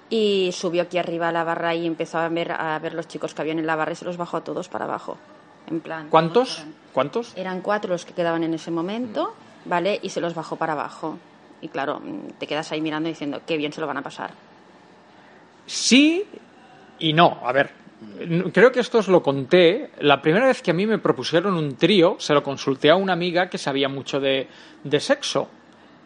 [0.10, 3.34] y subió aquí arriba a la barra y empezó a ver a ver los chicos
[3.34, 5.17] que habían en la barra y se los bajó a todos para abajo.
[5.67, 6.08] En plan.
[6.10, 6.63] ¿Cuántos?
[6.94, 7.34] ¿Cuántos?
[7.36, 9.34] Eran cuatro los que quedaban en ese momento,
[9.65, 10.00] ¿vale?
[10.02, 11.17] Y se los bajó para abajo.
[11.62, 12.02] Y claro,
[12.39, 14.32] te quedas ahí mirando diciendo, qué bien se lo van a pasar.
[15.72, 16.26] Sí
[17.00, 17.40] y no.
[17.46, 17.72] A ver,
[18.52, 19.92] creo que esto os lo conté.
[20.00, 23.14] La primera vez que a mí me propusieron un trío, se lo consulté a una
[23.14, 24.50] amiga que sabía mucho de,
[24.84, 25.48] de sexo.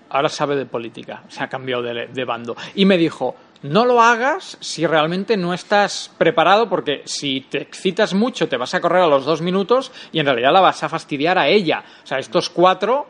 [0.09, 2.55] Ahora sabe de política, se ha cambiado de, de bando.
[2.75, 8.13] Y me dijo, no lo hagas si realmente no estás preparado, porque si te excitas
[8.13, 10.89] mucho te vas a correr a los dos minutos y en realidad la vas a
[10.89, 11.83] fastidiar a ella.
[12.03, 13.07] O sea, estos cuatro,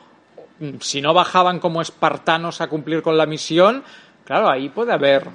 [0.61, 3.83] mm, si no bajaban como espartanos a cumplir con la misión,
[4.23, 5.27] claro, ahí puede haber...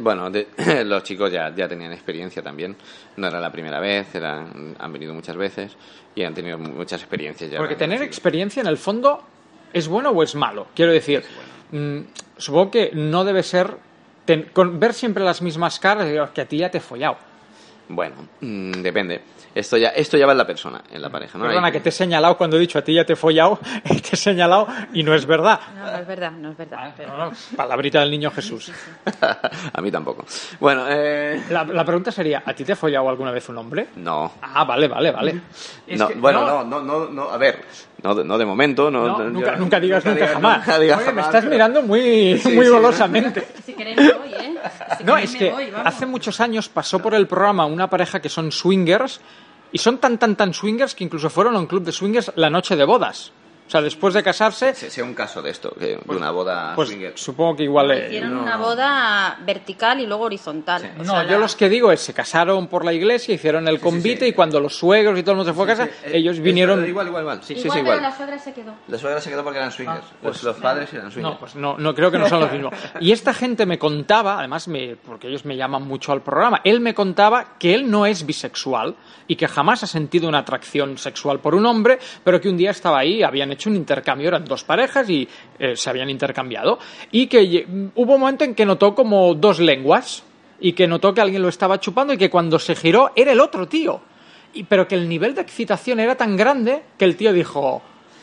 [0.00, 0.48] Bueno, de-
[0.84, 2.76] los chicos ya, ya tenían experiencia también.
[3.16, 5.76] No era la primera vez, eran, han venido muchas veces
[6.14, 7.58] y han tenido muchas experiencias ya.
[7.58, 9.22] Porque tener experiencia en el fondo
[9.72, 10.68] es bueno o es malo.
[10.74, 11.22] Quiero decir,
[11.70, 11.98] mm,
[12.36, 13.76] supongo que no debe ser
[14.24, 16.78] ten- con- ver siempre las mismas caras y decir, "Oh, que a ti ya te
[16.78, 17.16] he follado.
[17.88, 19.20] Bueno, mm, depende.
[19.54, 21.44] Esto ya, esto ya va en la persona, en la pareja, ¿no?
[21.44, 23.58] Perdona Hay- que te he señalado cuando he dicho a ti ya te he follado,
[23.84, 25.60] te he señalado y no es verdad.
[25.76, 26.94] No, no es verdad, no es verdad.
[26.96, 28.72] pero- No, no, palabrita del niño Jesús.
[29.74, 30.24] a mí tampoco.
[30.58, 33.88] Bueno, eh, La, la pregunta sería, ¿a ti te ha follado alguna vez un hombre?
[33.96, 34.32] no.
[34.40, 35.40] Ah, vale, vale, vale.
[35.86, 37.62] Es No, que- bueno, no, no, no, no, a ver,
[38.02, 40.58] no, de- no de momento, no, No, yo- nunca, nunca digas nunca, digas jamás.
[40.58, 43.46] nunca digas Oye, me estás pero- mirando muy, Sí, muy sí, golosamente.
[43.64, 44.54] Si queréis me voy, ¿eh?
[44.98, 48.28] Si No, es que voy, hace muchos años pasó por el programa una pareja que
[48.28, 49.20] son swingers
[49.72, 52.50] y son tan, tan, tan swingers que incluso fueron a un club de swingers la
[52.50, 53.32] noche de bodas.
[53.72, 56.74] O sea, después de casarse, Se- sea un caso de esto, que, de una boda
[56.76, 57.12] pues swinger.
[57.16, 57.90] supongo que igual...
[57.90, 60.92] eh, Hicieron no, una boda vertical y luego horizontal.
[60.98, 63.66] O No, sea, yo la- los que digo es, se casaron por la iglesia, hicieron
[63.68, 66.18] el convite y cuando los suegros y todo el mundo se fue a casa, Eh,
[66.18, 66.84] ellos vinieron...
[66.86, 67.38] Igual, igual, igual.
[67.42, 68.02] Sí, sí, igual, sí, pero igual.
[68.10, 68.74] la suegra se quedó.
[68.88, 70.04] La suegra se quedó porque eran swingers.
[70.22, 71.32] los, los padres eran swingers.
[71.34, 72.74] No, pues no, no creo que no son los mismos.
[73.00, 76.80] Y esta gente me contaba, además, me, porque ellos me llaman mucho al programa, él
[76.80, 78.96] me contaba que él no es bisexual
[79.28, 82.70] y que jamás ha sentido una atracción sexual por un hombre, pero que un día
[82.72, 86.78] estaba ahí, habían hecho un intercambio, eran dos parejas y eh, se habían intercambiado,
[87.10, 90.24] y que hubo un momento en que notó como dos lenguas
[90.60, 93.40] y que notó que alguien lo estaba chupando y que cuando se giró era el
[93.40, 94.00] otro tío.
[94.54, 97.82] Y, pero que el nivel de excitación era tan grande que el tío dijo,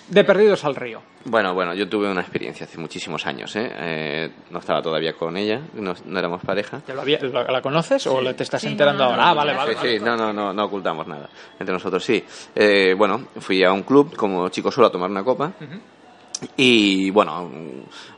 [0.09, 1.01] de perdidos al río.
[1.25, 3.69] Bueno, bueno, yo tuve una experiencia hace muchísimos años, ¿eh?
[3.75, 6.79] Eh, no estaba todavía con ella, no, no éramos pareja.
[6.79, 9.23] ¿Te lo había- lo- ¿La conoces o le te estás Sí, enterando no, no, ahora?
[9.25, 9.75] no, ah, vale, vale.
[9.75, 11.29] Sí, sí, no, no, no, no ocultamos nada.
[11.59, 12.23] Entre nosotros sí.
[12.55, 15.51] Eh, bueno, fui a un club como chico solo a tomar una copa.
[16.55, 17.49] Y bueno,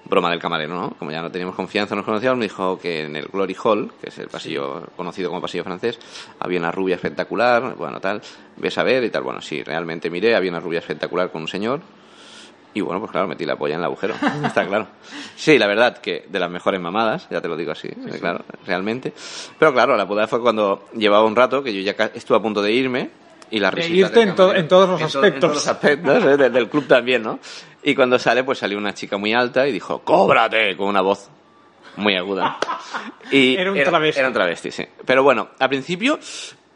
[0.05, 0.91] broma del camarero, ¿no?
[0.91, 4.09] Como ya no teníamos confianza, nos conocíamos, me dijo que en el Glory Hall, que
[4.09, 5.97] es el pasillo conocido como pasillo francés,
[6.39, 8.21] había una rubia espectacular, bueno, tal,
[8.57, 9.23] ves a ver y tal.
[9.23, 11.81] Bueno, sí, realmente miré, había una rubia espectacular con un señor.
[12.73, 14.13] Y bueno, pues claro, metí la polla en el agujero,
[14.45, 14.87] está claro.
[15.35, 18.45] Sí, la verdad que de las mejores mamadas, ya te lo digo así, eh, claro,
[18.65, 19.13] realmente.
[19.59, 22.61] Pero claro, la putada fue cuando llevaba un rato, que yo ya estuve a punto
[22.61, 23.09] de irme,
[23.49, 25.33] y la De irte en to- camarero- en todos los to- aspectos.
[25.33, 26.37] En todos los aspectos, ¿eh?
[26.49, 27.39] del club también, ¿no?
[27.83, 30.75] Y cuando sale, pues salió una chica muy alta y dijo, ¡cóbrate!
[30.77, 31.29] con una voz
[31.97, 32.57] muy aguda.
[33.31, 34.19] Y Era un travesti.
[34.19, 34.85] Era un travesti, sí.
[35.05, 36.19] Pero bueno, al principio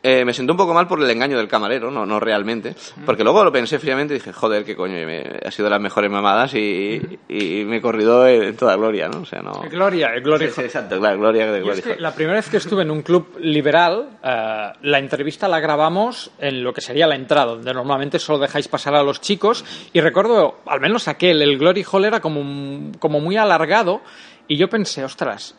[0.07, 2.75] eh, me sentó un poco mal por el engaño del camarero, no, no realmente.
[3.05, 5.71] Porque luego lo pensé fríamente y dije, joder, qué coño, y me- ha sido de
[5.71, 9.21] las mejores mamadas y, y me he corrido en, toda gloria, ¿no?
[9.21, 9.53] O sea, no...
[9.69, 10.47] Gloria, Gloria.
[10.49, 11.79] Sí, sí, exacto, claro, gloria de gloria.
[11.79, 15.59] es que la primera vez que estuve en un club liberal, eh, la entrevista la
[15.59, 19.65] grabamos en lo que sería la entrada, donde normalmente solo dejáis pasar a los chicos.
[19.91, 24.01] Y recuerdo, al menos aquel, el Glory Hall era como, como muy alargado.
[24.47, 25.55] Y yo pensé, ostras,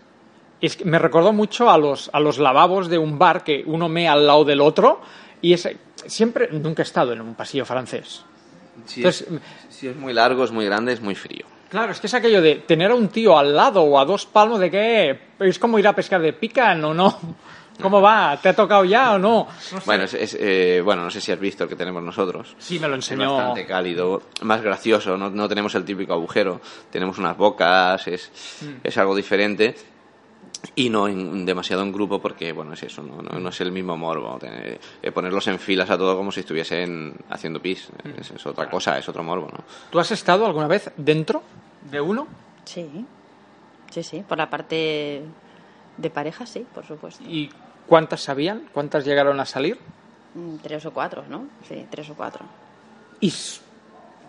[0.61, 3.89] es que me recordó mucho a los, a los lavabos de un bar que uno
[3.89, 5.01] mea al lado del otro.
[5.43, 8.25] Y ese, siempre, nunca he estado en un pasillo francés.
[8.87, 9.41] Si, Entonces, es,
[9.75, 11.45] si es muy largo, es muy grande, es muy frío.
[11.69, 14.25] Claro, es que es aquello de tener a un tío al lado o a dos
[14.25, 17.19] palmos de que es como ir a pescar de pican o no.
[17.83, 18.39] ¿Cómo va?
[18.41, 19.47] ¿Te ha tocado ya o no?
[19.73, 19.85] No sé.
[19.85, 22.55] Bueno, es, es, eh, bueno, no sé si has visto el que tenemos nosotros.
[22.59, 23.37] Sí, me lo Es enseñó.
[23.37, 28.31] bastante cálido, más gracioso, no, no tenemos el típico agujero, tenemos unas bocas, es,
[28.63, 28.67] Mm.
[28.83, 29.75] es algo diferente
[30.75, 33.71] y no en, demasiado en grupo porque, bueno, es eso, no, no, no es el
[33.73, 38.21] mismo morbo, tener- eh, ponerlos en filas a todo como si estuviesen haciendo pis, Mm.
[38.21, 39.65] es, es otra cosa, es otro morbo, ¿no?
[39.91, 41.43] ¿Tú has estado alguna vez dentro
[41.91, 42.27] de uno?
[42.65, 43.05] Sí,
[43.91, 45.23] sí, sí, por la parte
[45.97, 47.23] de pareja, sí, por supuesto.
[47.27, 47.51] ¿Y
[47.87, 48.69] ¿Cuántas sabían?
[48.73, 49.79] ¿Cuántas llegaron a salir?
[50.35, 51.47] Mm, Tres o cuatro, ¿no?
[51.69, 52.45] Sí, tres o cuatro.
[53.21, 53.33] ¿Y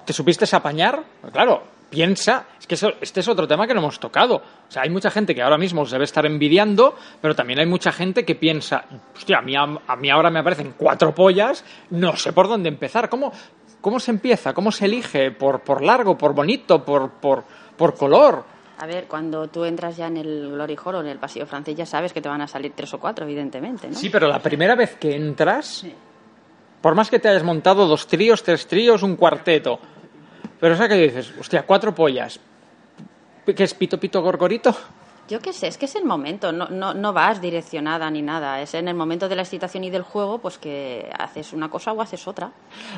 [0.05, 1.03] te supiste apañar?
[1.33, 4.35] Claro, piensa, es que eso- este es otro tema que no hemos tocado.
[4.35, 7.65] O sea, hay mucha gente que ahora mismo os debe estar envidiando, pero también hay
[7.65, 8.83] mucha gente que piensa,
[9.15, 12.67] hostia, a mí, a, a mí ahora me aparecen cuatro pollas, no sé por dónde
[12.69, 13.07] empezar.
[13.09, 13.31] ¿Cómo,
[13.79, 14.53] cómo se empieza?
[14.53, 15.31] ¿Cómo se elige?
[15.31, 17.43] ¿Por, por largo, por bonito, por, por,
[17.77, 18.43] por color?
[18.79, 21.75] A ver, cuando tú entras ya en el Glory Hall o en el pasillo francés,
[21.75, 23.95] ya sabes que te van a salir tres o cuatro, evidentemente, ¿no?
[23.95, 25.83] Sí, pero la primera vez que entras,
[26.81, 29.79] por más que te hayas montado dos tríos, tres tríos, un cuarteto,
[30.59, 32.39] pero o sea que dices, hostia, cuatro pollas,
[33.55, 34.75] ¿qué es pito, pito, gorgorito?
[35.29, 38.61] Yo qué sé, es que es el momento, no, no, no vas direccionada ni nada.
[38.61, 41.91] Es en el momento de la excitación y del juego, pues que haces una cosa
[41.91, 42.49] o haces otra.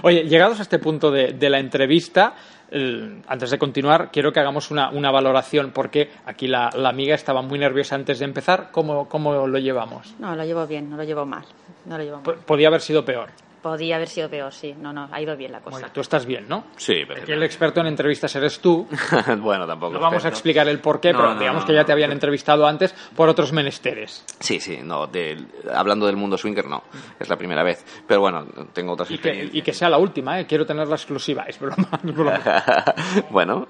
[0.04, 2.36] Oye, llegados a este punto de, de la entrevista,
[2.70, 7.16] eh, antes de continuar, quiero que hagamos una, una valoración, porque aquí la, la amiga
[7.16, 8.70] estaba muy nerviosa antes de empezar.
[8.72, 10.14] ¿Cómo, cómo lo llevamos?
[10.20, 11.46] No, lo llevo bien, no lo llevo mal.
[11.86, 12.36] No lo llevo mal.
[12.46, 13.30] Podía haber sido peor.
[13.62, 14.74] Podía haber sido peor, sí.
[14.80, 15.72] No, no, ha ido bien la cosa.
[15.72, 16.63] Bueno, tú estás bien, ¿no?
[16.78, 18.88] Sí, Aquí el experto en entrevistas eres tú.
[19.39, 19.93] bueno, tampoco.
[19.93, 21.86] No vamos a explicar el por qué, No, pero no, digamos no, que ya no.
[21.86, 24.24] te habían entrevistado antes por otros menesteres.
[24.39, 25.43] Sí, sí, no, de-
[25.74, 26.84] hablando del mundo swinger no,
[27.19, 27.84] es la primera vez.
[28.08, 29.56] Pero bueno, tengo otras Y que, experiencias.
[29.56, 30.45] y que sea la última, ¿eh?
[30.48, 31.43] Quiero tener la exclusiva.
[31.43, 32.39] Es broma, es broma.
[33.30, 33.67] bueno,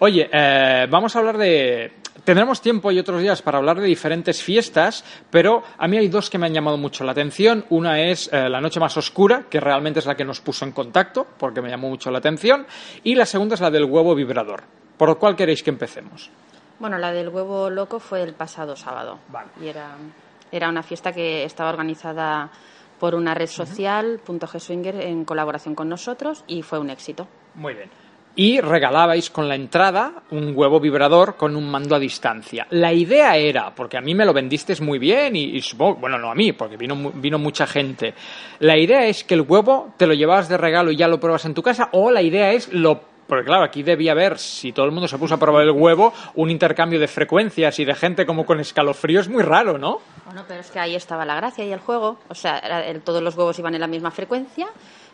[0.00, 1.92] Oye, eh, vamos a hablar de...
[2.24, 6.28] Tendremos tiempo y otros días para hablar de diferentes fiestas, pero a mí hay dos
[6.28, 7.64] que me han llamado mucho la atención.
[7.70, 10.72] Una es eh, La Noche Más Oscura, que realmente es la que nos puso en
[10.72, 12.66] contacto, porque me llamó mucho la atención.
[13.04, 14.64] Y la segunda es la del huevo vibrador.
[14.96, 16.30] ¿Por cuál queréis que empecemos?
[16.78, 19.18] Bueno, la del huevo loco fue el pasado sábado.
[19.62, 19.96] Y era,
[20.52, 22.50] era una fiesta que estaba organizada
[22.98, 27.26] por una red social, Punto G Swinger, en colaboración con nosotros y fue un éxito.
[27.54, 27.90] Muy bien.
[28.36, 32.66] Y regalabais con la entrada un huevo vibrador con un mando a distancia.
[32.70, 36.16] La idea era, porque a mí me lo vendisteis muy bien y, y supongo, bueno,
[36.18, 38.14] no a mí, porque vino, vino mucha gente.
[38.60, 41.44] La idea es que el huevo te lo llevabas de regalo y ya lo pruebas
[41.44, 43.00] en tu casa, o la idea es lo.
[43.26, 46.12] Porque claro, aquí debía haber, si todo el mundo se puso a probar el huevo,
[46.34, 50.00] un intercambio de frecuencias y de gente como con escalofrío es muy raro, ¿no?
[50.24, 52.18] Bueno, pero es que ahí estaba la gracia y el juego.
[52.28, 52.60] O sea,
[53.04, 54.66] todos los huevos iban en la misma frecuencia.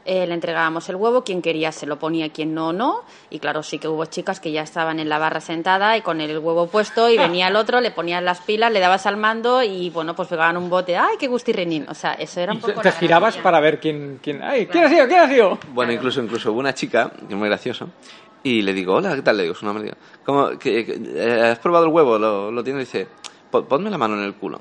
[0.06, 3.02] Eh, le entregábamos el huevo, quien quería se lo ponía, quien no, no.
[3.30, 6.20] Y claro, sí que hubo chicas que ya estaban en la barra sentada y con
[6.20, 9.62] el huevo puesto y venía el otro, le ponían las pilas, le dabas al mando
[9.62, 10.96] y bueno, pues pegaban un bote.
[10.96, 11.86] ¡Ay, qué gustirrinín!
[11.88, 12.80] O sea, eso era un Te, poco...
[12.82, 13.42] te la girabas gracia.
[13.42, 14.20] para ver quién.
[14.22, 14.66] quién ¡Ay!
[14.66, 15.06] ¿Quién ha sido?
[15.08, 15.58] ¿Quién ha sido?
[15.72, 17.88] Bueno, incluso, incluso hubo una chica, que es muy gracioso,
[18.42, 19.36] y le digo, hola, ¿qué tal?
[19.36, 22.18] Le digo, su nombre, digo, ¿cómo, que, que- eh, ¿has probado el huevo?
[22.18, 23.08] Lo, lo tiene, dice,
[23.50, 24.60] "Po- ponme la mano en el culo,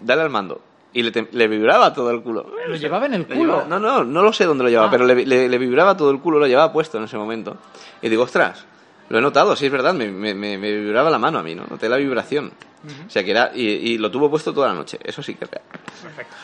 [0.00, 0.60] dale al mando.
[0.94, 2.46] Y le, le vibraba todo el culo.
[2.68, 3.62] Lo llevaba en el culo.
[3.62, 4.90] llevaba- no, no, no lo sé dónde lo llevaba, Ah.
[4.90, 7.56] pero le, le- le vibraba todo el culo, lo llevaba puesto en ese momento.
[8.02, 8.66] Y digo, ostras,
[9.08, 11.64] lo he notado, sí es verdad, me, me- me- vibraba la mano a mí, ¿no?
[11.68, 12.52] Noté la vibración.
[13.06, 15.44] O sea, que era, y, y lo tuvo puesto toda la noche, eso sí que
[15.44, 15.62] es real.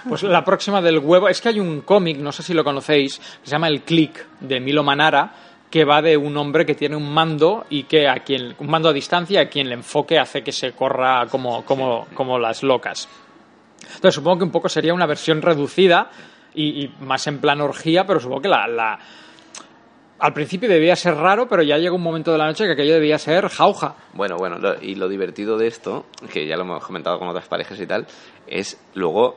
[0.08, 1.28] Pues la próxima del huevo.
[1.28, 4.24] Es que hay un cómic, no sé si lo conocéis, que se llama El Click,
[4.40, 5.32] de Milo Manara,
[5.68, 8.54] que va de un hombre que tiene un mando y que a quien.
[8.58, 12.38] un mando a distancia, a quien le enfoque hace que se corra como, como, como
[12.38, 13.08] las locas.
[13.82, 16.10] Entonces supongo que un poco sería una versión reducida
[16.54, 18.98] y, y más en plan orgía, pero supongo que la, la-
[20.20, 22.94] Al principio debía ser raro, pero ya llega un momento de la noche que aquello
[22.94, 23.94] debía ser jauja.
[24.14, 27.46] Bueno, bueno, lo- y lo divertido de esto, que ya lo hemos comentado con otras
[27.46, 28.06] parejas y tal,
[28.46, 29.36] es luego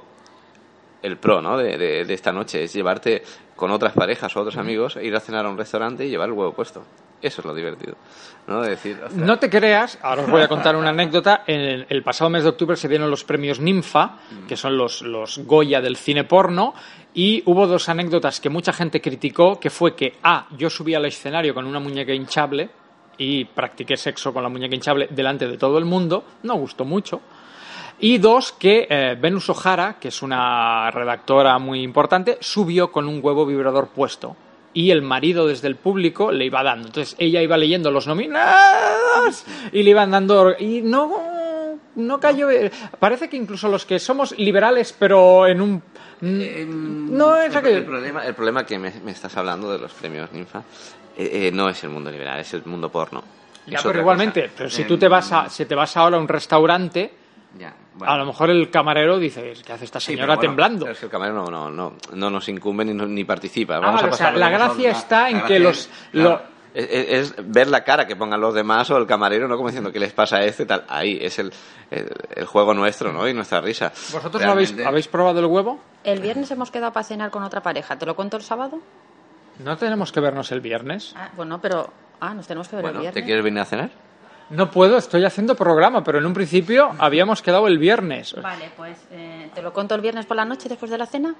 [1.03, 1.57] el pro, ¿no?
[1.57, 3.21] De, de- de esta noche, es llevarte
[3.55, 6.33] con otras parejas o otros amigos, ir a cenar a un restaurante y llevar el
[6.33, 6.83] huevo puesto.
[7.21, 7.95] Eso es lo divertido,
[8.47, 8.61] ¿no?
[8.61, 11.43] De decir, No te creas, ahora os voy a contar una anécdota.
[11.45, 15.39] En el, pasado mes de octubre se dieron los premios Ninfa, que son los, los
[15.39, 16.73] Goya del cine porno,
[17.13, 21.05] y hubo dos anécdotas que mucha gente criticó, que fue que, A, yo subí al
[21.05, 22.69] escenario con una muñeca hinchable
[23.17, 27.21] y practiqué sexo con la muñeca hinchable delante de todo el mundo, no gustó mucho.
[27.99, 33.19] Y dos, que eh, Venus O'Hara, que es una redactora muy importante, subió con un
[33.23, 34.35] huevo vibrador puesto.
[34.73, 36.87] Y el marido desde el público le iba dando.
[36.87, 40.55] Entonces ella iba leyendo los nominados y le iban dando.
[40.57, 42.47] Y no, no cayó.
[42.99, 45.83] Parece que incluso los que somos liberales, pero en un.
[46.21, 47.77] No es el, aquello.
[47.77, 50.59] el problema, el problema que me, me estás hablando de los premios Ninfa
[51.17, 53.23] eh, eh, no es el mundo liberal, es el mundo porno.
[53.67, 54.53] Ya, pero igualmente, cosa.
[54.57, 57.11] pero si Eh, tú te vas a, si te vas ahora a un restaurante,
[57.57, 57.73] Ya,
[58.05, 60.87] a lo mejor el camarero dice, ¿qué hace esta Sí, señora pero bueno, temblando?
[60.87, 63.75] es que el camarero no, no, no, no nos incumbe ni, ni participa.
[63.75, 65.89] Ah, Vamos vale, a o sea, pasarlo la gracia está en La que los- es-
[66.11, 66.41] claro, lo-
[66.73, 69.67] es, es- es ver la cara que pongan los demás o el camarero, no como
[69.67, 70.85] diciendo qué les pasa a este tal.
[70.87, 71.51] Ahí es el,
[71.89, 73.27] el, el juego nuestro, ¿no?
[73.27, 73.89] Y nuestra risa.
[74.13, 75.81] ¿Vosotros lo habéis, habéis probado el huevo?
[76.05, 77.97] El viernes hemos quedado para cenar con otra pareja.
[77.99, 78.79] ¿Te lo cuento el sábado?
[79.59, 81.13] ¿No tenemos que vernos el viernes?
[81.17, 81.91] Ah, bueno, pero...
[82.21, 83.13] Ah, nos tenemos que ver el viernes.
[83.13, 83.89] ¿te quieres venir a cenar?
[84.51, 88.35] No puedo, estoy haciendo programa, pero en un principio habíamos quedado el viernes.
[88.41, 91.33] Vale, pues eh, te lo conto el viernes por la noche después de la cena.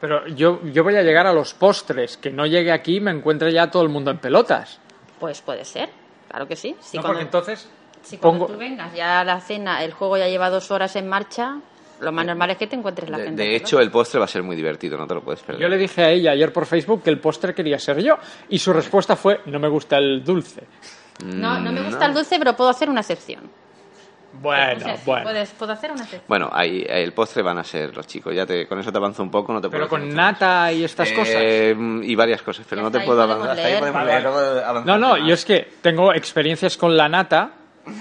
[0.00, 3.10] Pero yo, yo voy a llegar a los postres, que no llegue aquí y me
[3.10, 4.80] encuentre ya todo el mundo en pelotas.
[5.18, 5.90] Pues puede ser,
[6.28, 6.76] claro que sí.
[6.80, 7.68] Si no, cuando, porque entonces
[8.02, 8.52] si cuando pongo...
[8.54, 11.58] tú vengas ya a la cena, el juego ya lleva dos horas en marcha,
[12.00, 13.42] lo más normal es que te encuentres la De, gente.
[13.42, 15.62] de hecho, el postre va a ser muy divertido, no te lo puedes perder.
[15.62, 18.58] Yo le dije a ella ayer por Facebook que el postre quería ser yo y
[18.58, 20.64] su respuesta fue no me gusta el dulce.
[21.22, 23.50] No, no me gusta el dulce, pero puedo hacer una excepción.
[24.34, 25.24] Bueno, O sea, sí, bueno.
[25.24, 26.24] puedes- puedo hacer una excepción.
[26.26, 28.34] Bueno, ahí, ahí el postre van a ser los chicos.
[28.34, 30.84] Ya te, con eso te avanzo un poco, no te Pero puedo con nata y
[30.84, 31.34] estas cosas.
[31.36, 33.50] Eh, y varias cosas, pero no te puedo avanzar.
[33.50, 34.24] Hasta ahí podemos leer,
[34.86, 37.50] no No, yo es que tengo experiencias con la nata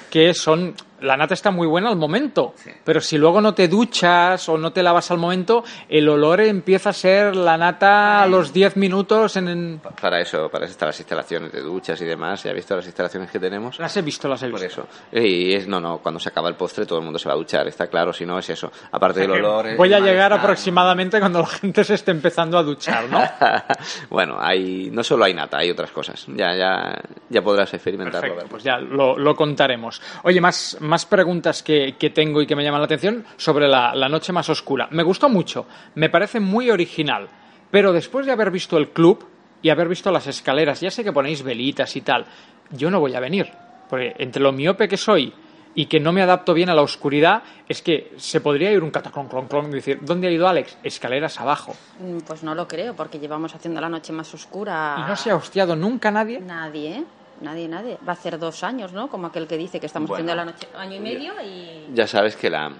[0.09, 0.73] que son...
[1.01, 4.71] La nata está muy buena al momento, pero si luego no te duchas o no
[4.71, 9.35] te lavas al momento, el olor empieza a ser la nata a los 10 minutos
[9.37, 9.47] en...
[9.47, 12.43] en- Para eso, para eso están las instalaciones de duchas y demás.
[12.43, 13.79] ¿Ya has visto las instalaciones que tenemos?
[13.79, 14.87] Las he visto, las he Por visto.
[15.11, 15.19] eso.
[15.25, 17.37] Y es, no, no, cuando se acaba el postre todo el mundo se va a
[17.37, 18.71] duchar, está claro, si no es eso.
[18.91, 19.75] Aparte del olor...
[19.75, 23.21] Voy a llegar aproximadamente cuando la gente se esté empezando a duchar, ¿no?
[24.09, 26.25] bueno, hay, no solo hay nata, hay otras cosas.
[26.27, 28.21] Ya, ya, ya podrás experimentarlo.
[28.35, 30.01] Perfecto, pues ya lo, lo contaremos.
[30.23, 33.95] Oye, más, más preguntas que, que tengo y que me llaman la atención sobre la,
[33.95, 34.87] la noche más oscura.
[34.91, 35.65] Me gustó mucho,
[35.95, 37.27] me parece muy original,
[37.71, 39.25] pero después de haber visto el club
[39.63, 42.25] y haber visto las escaleras, ya sé que ponéis velitas y tal,
[42.71, 43.49] yo no voy a venir,
[43.89, 45.33] porque entre lo miope que soy
[45.73, 48.91] y que no me adapto bien a la oscuridad, es que se podría ir un
[48.91, 50.77] cataclón, clon, clon, y decir, ¿dónde ha ido Alex?
[50.83, 51.73] Escaleras abajo.
[51.99, 54.97] Mm, Pues no lo creo, porque llevamos haciendo la noche más oscura.
[54.97, 56.41] ¿Y no se ha hostiado nunca nadie?
[56.41, 57.03] Nadie, ¿eh?
[57.41, 57.97] Nadie, nadie.
[58.07, 59.09] Va a hacer dos años, ¿no?
[59.09, 60.23] Como aquel que dice que estamos Bueno.
[60.31, 61.87] haciendo la noche año y medio y...
[61.93, 62.71] Ya sabes que la,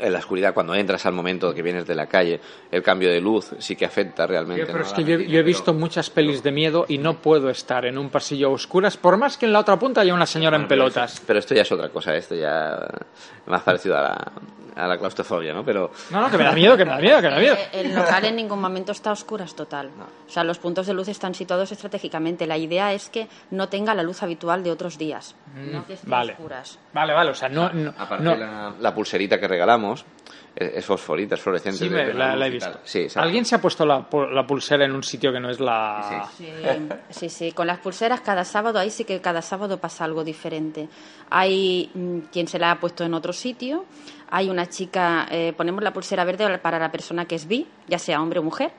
[0.00, 2.40] en la oscuridad, cuando entras al momento que vienes de la calle,
[2.72, 4.66] el cambio de luz sí que afecta realmente.
[4.66, 4.84] Pero ¿no?
[4.84, 7.48] es La que yo, yo he pero- visto muchas pelis de miedo y no puedo
[7.50, 10.26] estar en un pasillo a oscuras, por más que en la otra punta haya una
[10.26, 11.22] señora en pelotas.
[11.26, 12.84] Pero esto ya es otra cosa, esto ya
[13.48, 14.32] más parecido a la,
[14.76, 15.64] a la claustrofobia, ¿no?
[15.64, 17.56] Pero No, no, que me da miedo, que me da miedo, que me da miedo.
[17.72, 19.90] El local en ningún momento está a oscuras total.
[20.26, 22.46] O sea, los puntos de luz están situados estratégicamente.
[22.46, 25.34] La idea es que no tenga la luz habitual de otros días.
[25.56, 26.32] no que esté a Mm, vale.
[26.32, 26.78] oscuras.
[26.92, 27.70] Vale, vale, o sea, no...
[27.70, 30.04] no, aparte no- la, la pulserita que regalamos
[30.58, 31.78] es, fosforita, es fluorescente.
[31.78, 32.78] Sí, me- la, he visto.
[32.84, 33.06] Sí.
[33.16, 36.28] ¿Alguien se ha puesto la, la pulsera en un sitio que no es la...
[36.36, 36.46] Sí,
[37.10, 37.52] sí, sí.
[37.52, 40.88] Con las pulseras cada sábado, ahí sí que cada sábado pasa algo diferente.
[41.30, 43.84] Hay mm, quien se la ha puesto en otro sitio.
[44.30, 47.98] Hay una chica, eh, ponemos la pulsera verde para la persona que es bi, ya
[47.98, 48.72] sea hombre o mujer.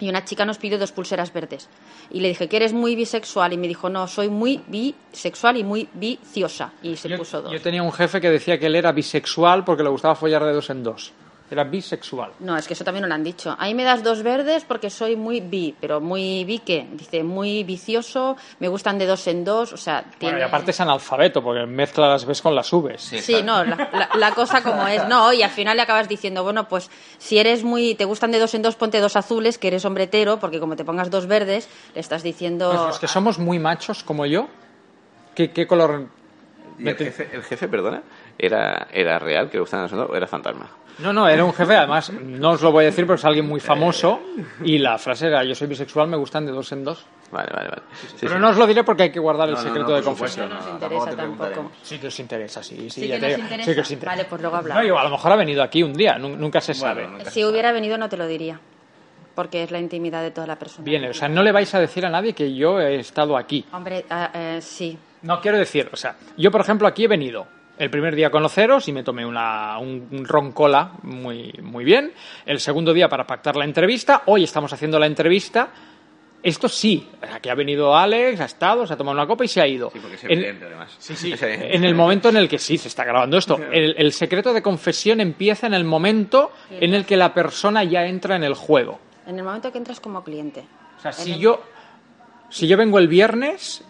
[0.00, 1.68] Y una chica nos pidió dos pulseras verdes.
[2.10, 3.52] Y le dije que eres muy bisexual.
[3.52, 6.72] Y me dijo, no, soy muy bisexual y muy viciosa.
[6.82, 7.52] Y se Yo, puso dos.
[7.52, 10.52] yo tenía un jefe que decía que él era bisexual porque le gustaba follar de
[10.52, 11.12] dos en dos.
[11.50, 12.30] Era bisexual.
[12.38, 13.56] No, es que eso también nos lo han dicho.
[13.58, 16.86] Ahí me das dos verdes porque soy muy bi, pero muy bi qué?
[16.92, 20.38] Dice, muy vicioso, me gustan de dos en dos, o sea, Bueno, tiene...
[20.38, 23.00] y aparte es analfabeto porque mezcla las ves con las Vs.
[23.20, 26.44] Sí, no, la, la- la cosa como es, no, y al final le acabas diciendo,
[26.44, 26.88] bueno, pues
[27.18, 30.04] si eres muy, te gustan de dos en dos, ponte dos azules, que eres hombre
[30.04, 32.70] hetero, porque como te pongas dos verdes, le estás diciendo...
[32.70, 34.46] Pues los que somos muy machos como yo,
[35.34, 36.06] ¿qué, qué color...?
[36.78, 38.02] ¿Y el, jefe, el jefe, perdona,
[38.38, 40.70] era, era real, que le gustaban los o era fantasma.
[40.98, 43.46] No, no, era un jefe, además, no os lo voy a decir, pero es alguien
[43.46, 44.20] muy famoso
[44.62, 47.06] y la frase era, yo soy bisexual, me gustan de dos en dos.
[47.32, 47.82] Vale, vale, vale.
[47.92, 48.38] Sí, pero sí.
[48.40, 50.48] no os lo diré porque hay que guardar el No, no, secreto no, de confesión.
[50.48, 51.70] no nos no, interesa tampoco.
[51.82, 53.42] Sí que os interesa, sí, sí, Sí ya que te nos digo.
[53.46, 53.70] interesa.
[53.70, 54.16] Sí que os interesa.
[54.16, 54.82] Vale, pues luego No, hablamos.
[54.82, 57.06] digo, a lo mejor ha venido aquí un día, nu- nunca se sabe.
[57.06, 58.60] nunca Si hubiera venido no te lo diría,
[59.36, 60.84] porque es la intimidad de toda la persona.
[60.84, 63.64] Viene, o sea, no le vais a decir a nadie que yo he estado aquí.
[63.72, 67.46] Hombre, ah, eh, sí, No, quiero decir, o sea, yo por ejemplo aquí he venido
[67.80, 72.12] el primer día conoceros y me tomé una, un, un ron cola muy, muy bien.
[72.44, 74.22] El segundo día para pactar la entrevista.
[74.26, 75.70] Hoy estamos haciendo la entrevista.
[76.42, 79.60] Esto sí, aquí ha venido Alex, ha estado, se ha tomado una copa y se
[79.60, 79.90] ha ido.
[79.92, 80.94] Sí, porque es En- evidente, además.
[80.98, 81.34] Sí, sí.
[81.40, 83.58] En el momento en el que sí se está grabando esto.
[83.72, 88.06] El, el secreto de confesión empieza en el momento en el que la persona ya
[88.06, 89.00] entra en el juego.
[89.26, 90.64] en el momento que entras como cliente.
[90.98, 91.62] O sea, En si el- yo,
[92.50, 93.84] si yo vengo el viernes,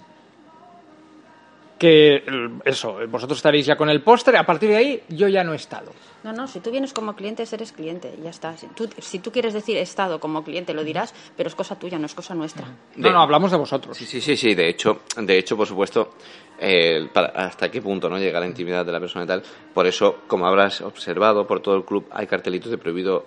[1.81, 2.23] que
[2.67, 5.57] eso, vosotros estaréis ya con el póster, a partir de ahí yo ya no he
[5.57, 5.91] estado.
[6.23, 8.55] No, no, si tú vienes como cliente, eres cliente, y ya está.
[8.59, 11.79] Si tú, si tú quieres decir he estado como cliente, lo dirás, pero es cosa
[11.79, 12.67] tuya, no es cosa nuestra.
[12.97, 13.97] No, De- no, hablamos de vosotros.
[13.97, 16.11] Sí, sí, sí, sí, de hecho, de hecho, por supuesto,
[16.59, 19.43] eh, para- hasta qué punto no llega la intimidad de la persona y tal.
[19.73, 23.25] Por eso, como habrás observado, por todo el club hay cartelitos de prohibido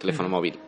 [0.00, 0.58] teléfono móvil.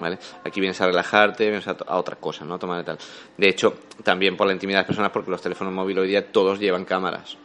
[0.00, 0.18] ¿Vale?
[0.44, 2.58] Aquí vienes a relajarte, vienes a, a otra cosa, ¿no?
[2.58, 2.98] Tomar y tal.
[3.36, 6.32] De hecho, también por la intimidad de las personas, porque los teléfonos móviles hoy día
[6.32, 7.36] todos llevan cámaras.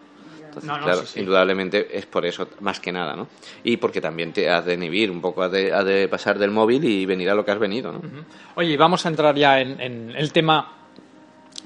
[0.46, 1.20] Entonces, No, no, claro, sí, sí.
[1.20, 3.28] indudablemente es por eso, más que nada, ¿no?
[3.64, 6.50] Y porque también te has de inhibir un poco, has de, has de pasar del
[6.50, 8.02] móvil y venir a lo que has venido, ¿no?
[8.56, 10.74] Oye, y vamos a entrar ya en, en el tema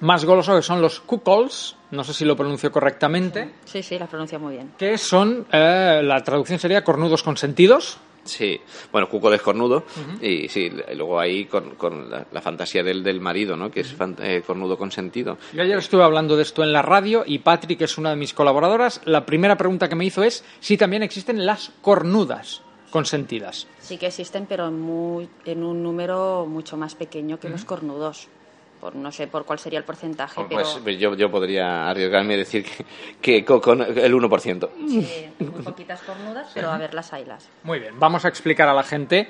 [0.02, 4.08] más goloso, que son los cuckolds, no sé si lo pronuncio correctamente, Sí, sí, la
[4.08, 4.72] pronuncia muy bien.
[4.78, 8.00] que son, eh, la traducción sería cornudos consentidos.
[8.26, 8.60] Sí,
[8.92, 9.84] bueno, Cucol es cornudo
[10.22, 13.70] y sí, luego ahí con, con la, la fantasía del, del marido, ¿no?
[13.70, 15.38] Que es fan- eh, cornudo consentido.
[15.52, 18.16] Yo ayer estuve hablando de esto en la radio y Patrick, que es una de
[18.16, 22.62] mis colaboradoras, la primera pregunta que me hizo es si también existen las cornudas
[22.92, 23.68] consentidas.
[23.80, 28.28] Sí que existen, pero en, muy- en un número mucho más pequeño que los cornudos.
[28.84, 32.38] Por, no sé por cuál sería el porcentaje, pero Pues yo, yo podría arriesgarme a
[32.38, 32.84] decir que,
[33.22, 34.70] que co- con el 1%.
[34.90, 37.48] sí, muy poquitas cornudas, pero a ver las haylas.
[37.64, 39.30] Muy bien, vamos a explicar a la gente.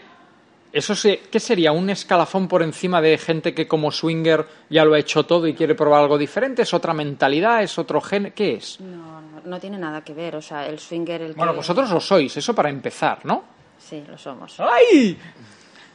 [0.72, 1.72] ¿Eso se, ¿Qué sería?
[1.72, 5.54] ¿Un escalafón por encima de gente que como swinger ya lo ha hecho todo y
[5.54, 6.64] quiere probar algo diferente?
[6.64, 7.62] ¿Es otra mentalidad?
[7.62, 8.32] ¿Es otro gen?
[8.36, 8.80] ¿Qué es?
[8.80, 10.36] No, no, no tiene nada que ver.
[10.36, 13.44] O sea, el swinger, el Bueno, que- vosotros lo sois, eso para empezar, ¿no?
[13.78, 14.60] Sí, lo somos.
[14.60, 15.16] ¡Ay!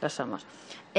[0.01, 0.45] Lo somos.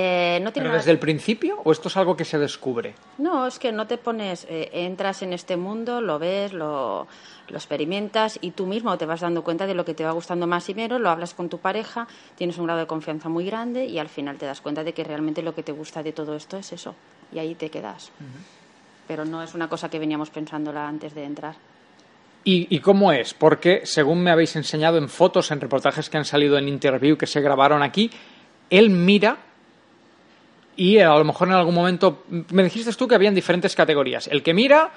[0.02, 2.94] Eh, no tiene ¿Pero nada desde el principio o esto es algo que se descubre?
[3.18, 7.06] No, es que no te pones, eh, entras en este mundo, lo ves, lo,
[7.48, 10.46] lo experimentas y tú mismo te vas dando cuenta de lo que te va gustando
[10.46, 13.84] más y menos, lo hablas con tu pareja, tienes un grado de confianza muy grande
[13.84, 16.34] y al final te das cuenta de que realmente lo que te gusta de todo
[16.34, 16.94] esto es eso
[17.30, 18.10] y ahí te quedas.
[19.06, 21.56] Pero no es una cosa que veníamos pensándola antes de entrar.
[22.42, 23.34] ¿Y, y cómo es?
[23.34, 27.26] Porque, según me habéis enseñado en fotos, en reportajes que han salido en interview que
[27.26, 28.10] se grabaron aquí,
[28.70, 29.49] él mira
[30.80, 34.28] y a lo mejor en algún momento me dijiste tú que habían diferentes categorías.
[34.28, 34.90] El que mira,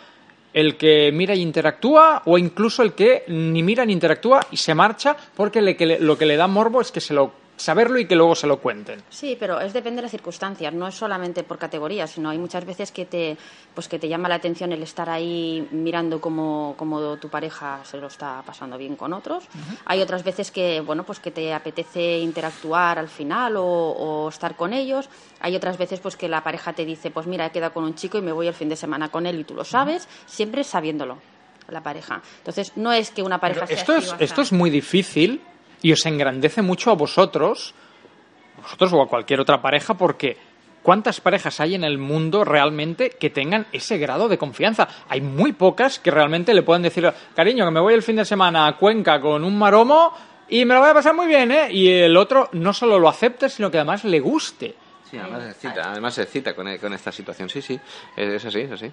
[0.54, 4.74] el que mira y interactúa o incluso el que ni mira ni interactúa y se
[4.74, 8.00] marcha porque le- que le- lo que le da morbo es que se lo saberlo
[8.00, 9.02] y que luego se lo cuenten.
[9.10, 12.66] Sí, pero es depende de las circunstancias, no es solamente por categorías, sino hay muchas
[12.66, 13.38] veces que te,
[13.74, 17.98] pues que te llama la atención el estar ahí mirando cómo, cómo tu pareja se
[17.98, 19.46] lo está pasando bien con otros.
[19.86, 24.56] Hay otras veces que, bueno, pues que te apetece interactuar al final o, o estar
[24.56, 25.10] con ellos.
[25.40, 27.96] Hay otras veces pues que la pareja te dice, pues mira, he quedado con un
[27.96, 30.64] chico y me voy el fin de semana con él y tú lo sabes, siempre
[30.64, 31.18] sabiéndolo
[31.70, 32.22] la pareja.
[32.40, 35.42] Entonces, no es que una pareja Pero sea es, esto es muy difícil
[35.84, 37.76] y os engrandece mucho a vosotros,
[38.60, 40.38] vosotros o a cualquier otra pareja, porque
[40.82, 44.88] ¿cuántas parejas hay en el mundo realmente que tengan ese grado de confianza?
[45.10, 48.26] Hay muy pocas que realmente le puedan decir, cariño, que me voy el fin de
[48.26, 50.14] semana a Cuenca con un maromo
[50.48, 51.68] y me lo voy a pasar muy bien, ¿eh?
[51.70, 54.76] Y el otro no solo lo acepte, sino que además le guste.
[55.12, 57.50] Sí, además se excita, además se excita con, con esta situación.
[57.50, 57.80] Sí, sí,
[58.16, 58.92] es, es así, es así.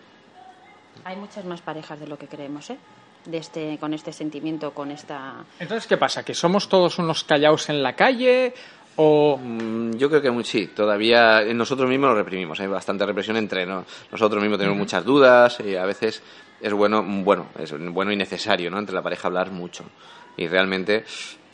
[1.04, 2.78] Hay muchas más parejas de lo que creemos, ¿eh?
[3.26, 5.44] De este, con este sentimiento, con esta...
[5.58, 6.24] Entonces, ¿qué pasa?
[6.24, 8.54] ¿Que somos todos unos callaos en la calle?
[8.96, 13.36] ¿O Mm, Yo creo que muy- sí, todavía nosotros mismos lo reprimimos, hay bastante represión
[13.36, 13.84] entre ¿no?
[14.10, 16.22] nosotros mismos tenemos muchas dudas y a veces
[16.60, 18.78] es bueno, bueno, es bueno y necesario, ¿no?
[18.78, 19.84] Entre la pareja hablar mucho
[20.36, 21.04] y realmente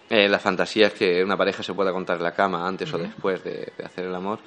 [0.09, 2.99] eh, la fantasía es que una pareja se pueda contar en la cama antes o
[2.99, 4.39] después de, de hacer el amor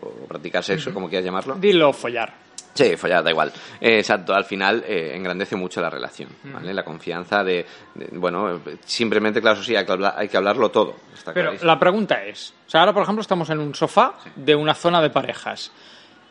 [0.00, 1.54] o practicar sexo, como quieras llamarlo.
[1.54, 2.34] dilo follar?
[2.74, 3.52] Sí, follar, da igual.
[3.80, 6.74] Eh, exacto, al final eh, engrandece mucho la relación, ¿vale?
[6.74, 7.64] La confianza de,
[7.94, 10.96] de- bueno, simplemente, claro, eso sí, hay que, hablar- hay que hablarlo todo.
[11.14, 11.66] Está Pero clarísimo.
[11.72, 15.00] la pregunta es, o sea, ahora por ejemplo estamos en un sofá de una zona
[15.00, 15.70] de parejas.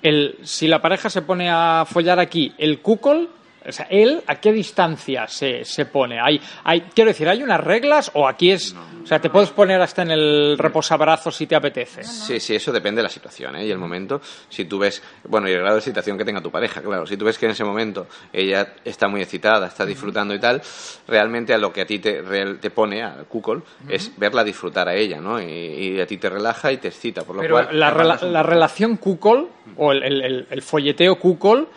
[0.01, 3.29] El, si la pareja se pone a follar aquí, el cuckold,
[3.67, 6.19] o sea, él, ¿a qué distancia se, se pone?
[6.19, 9.81] Hay, hay, quiero decir, ¿hay unas reglas o aquí es, o sea, te puedes poner
[9.81, 12.03] hasta en el reposabrazos si te apetece?
[12.03, 13.65] Sí, sí, eso depende de la situación ¿eh?
[13.65, 14.21] y el momento.
[14.49, 17.05] Si tú ves, bueno, y el grado de excitación que tenga tu pareja, claro.
[17.05, 20.61] Si tú ves que en ese momento ella está muy excitada, está disfrutando y tal,
[21.07, 24.87] realmente a lo que a ti te, real- te pone, al cuckold, es verla disfrutar
[24.89, 25.41] a ella, ¿no?
[25.41, 27.79] Y, y a ti te relaja y te excita, por lo Pero cual...
[27.79, 29.47] la, rela- la relación cuckold
[29.77, 31.67] o el, el- el- el folleteo cuckold,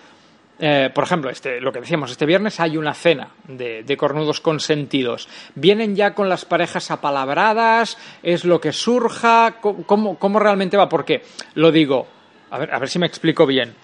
[0.58, 4.40] eh, por ejemplo, este, lo que decíamos, este viernes hay una cena de, de cornudos
[4.40, 5.28] consentidos.
[5.54, 7.98] ¿Vienen ya con las parejas apalabradas?
[8.22, 9.56] ¿Es lo que surja?
[9.60, 10.88] ¿Cómo, cómo- realmente va?
[10.88, 11.22] Porque,
[11.54, 12.06] lo digo,
[12.50, 13.74] a ver, a ver si me explico bien.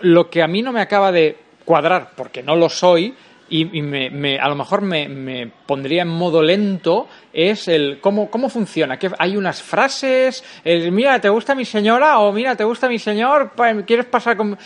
[0.00, 3.14] Lo que a mí no me acaba de cuadrar, porque no lo soy,
[3.50, 8.50] y, me, a lo mejor me, me pondría en modo lento, es el cómo, cómo
[8.50, 8.98] funciona.
[8.98, 12.18] que hay unas frases, el mira, ¿te gusta mi señora?
[12.18, 13.52] o mira, ¿te gusta mi señor?
[13.86, 14.58] ¿Quieres pasar con...?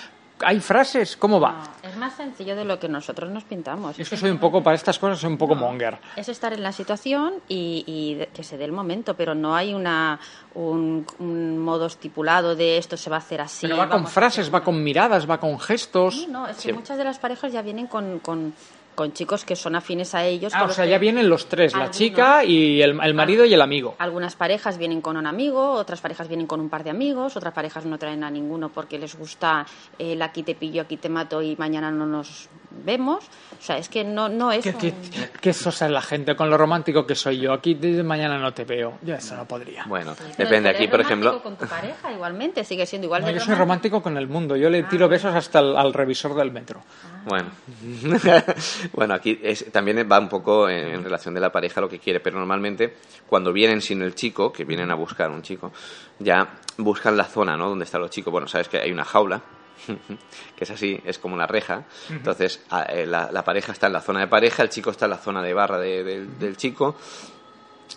[0.44, 1.16] ¿Hay frases?
[1.16, 1.52] ¿Cómo va?
[1.82, 3.98] No, es más sencillo de lo que nosotros nos pintamos.
[3.98, 5.98] Es que soy un poco, para estas cosas, soy un poco monger.
[6.16, 9.74] Es estar en la situación y, y que se dé el momento, pero no hay
[9.74, 10.18] una,
[10.54, 13.66] un, un modo estipulado de esto se va a hacer así.
[13.66, 16.26] Pero va con frases, va con miradas, va con gestos.
[16.28, 16.72] No, es que Sí.
[16.72, 18.54] muchas de las parejas ya vienen con, con,
[18.94, 20.52] con chicos que son afines a ellos.
[20.54, 21.96] Ah, o sea, ya vienen los tres, la Algunos.
[21.96, 23.94] chica y el, el marido y el amigo.
[23.98, 27.54] Algunas parejas vienen con un amigo, otras parejas vienen con un par de amigos, otras
[27.54, 29.66] parejas no traen a ninguno porque les gusta
[29.98, 32.48] el aquí te pillo, aquí te mato y mañana no nos
[32.84, 33.24] vemos.
[33.24, 34.64] O sea, es que no, no es.
[34.64, 34.94] ¿Qué, un- qué,
[35.40, 37.52] qué sosa es la gente con lo romántico que soy yo?
[37.52, 38.98] Aquí desde mañana no te veo.
[39.02, 39.84] Yo eso no podría.
[39.84, 40.68] Bueno, depende.
[40.70, 43.54] Aquí, por romántico ejemplo, Con tu pareja, igualmente, sigue siendo igual No, de yo soy
[43.54, 44.56] romántico con el mundo.
[44.56, 44.70] Yo Ah.
[44.70, 46.82] le tiro besos hasta el- al revisor del metro.
[47.24, 47.50] Bueno,
[48.92, 51.98] bueno, aquí es- también va un poco en, en relación de la pareja lo que
[51.98, 52.96] quiere, pero normalmente
[53.28, 55.72] cuando vienen sin el chico, que vienen a buscar un chico,
[56.18, 56.48] ya
[56.78, 57.68] buscan la zona, ¿no?
[57.68, 58.32] Donde están los chicos.
[58.32, 59.40] Bueno, sabes que hay una jaula,
[60.56, 61.84] que es así, es como una reja.
[62.10, 65.10] Entonces, eh, la, la pareja está en la zona de pareja, el chico está en
[65.12, 66.96] la zona de barra de- del- del chico.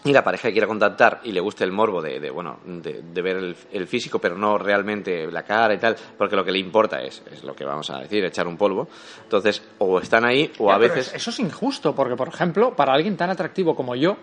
[0.03, 3.01] Y la pareja que quiera contactar y le guste el morbo de, de, bueno, de,
[3.21, 6.59] ver el, el físico, pero no realmente la cara y tal, porque lo que le
[6.59, 8.87] importa es, es lo que vamos a decir, echar un polvo.
[9.23, 11.07] Entonces, o están ahí o Ya, a veces...
[11.07, 14.17] es- Eso es injusto, porque, por ejemplo, para alguien tan atractivo como yo,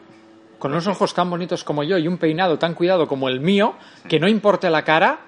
[0.58, 3.74] con unos ojos tan bonitos como yo y un peinado tan cuidado como el mío,
[4.08, 5.18] que no importe la cara,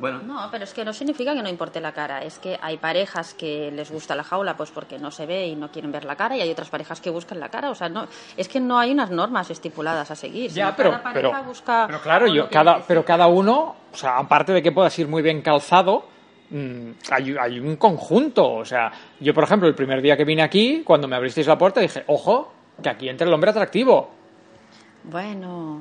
[0.00, 2.22] Bueno, No, pero es que no significa que no importe la cara.
[2.22, 5.56] Es que hay parejas que les gusta la jaula pues porque no se ve y
[5.56, 7.70] no quieren ver la cara y hay otras parejas que buscan la cara.
[7.70, 10.50] O sea, no, es que no hay unas normas estipuladas a seguir.
[10.50, 14.18] Ya, pero, cada pareja pero, busca pero claro, yo, cada, pero cada uno, o sea,
[14.18, 16.04] aparte de que puedas ir muy bien calzado,
[16.50, 18.54] mm, hay, hay un conjunto.
[18.54, 18.90] O sea,
[19.20, 22.04] yo, por ejemplo, el primer día que vine aquí, cuando me abristeis la puerta, dije,
[22.06, 24.10] ojo, que aquí entra el hombre atractivo.
[25.04, 25.80] Bueno,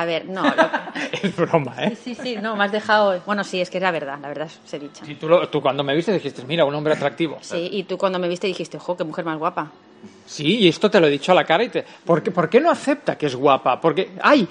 [0.00, 0.42] a ver, no.
[0.42, 0.70] lo-
[1.22, 1.96] Es broma, ¿eh?
[2.02, 3.20] Sí, sí, no, me has dejado.
[3.26, 5.04] Bueno, sí, es que era verdad, la verdad se dicha.
[5.06, 7.38] Y tú, lo- tú cuando me viste dijiste, mira, un hombre atractivo.
[7.40, 9.70] Sí, y tú cuando me viste dijiste, ojo, qué mujer más guapa.
[10.26, 11.84] Sí, y esto te lo he dicho a la cara y te...
[12.04, 13.80] ¿Por qué, por qué no acepta que es guapa?
[13.80, 14.12] Porque...
[14.22, 14.46] ¡Ay!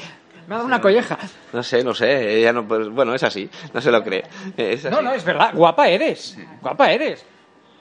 [0.47, 1.17] Me ha dado una colleja.
[1.53, 4.23] No sé, no sé, ella no, pues, bueno, es así, no se lo cree.
[4.57, 4.93] Es así.
[4.95, 5.51] No, no, es verdad.
[5.53, 6.37] Guapa eres.
[6.61, 7.25] Guapa eres.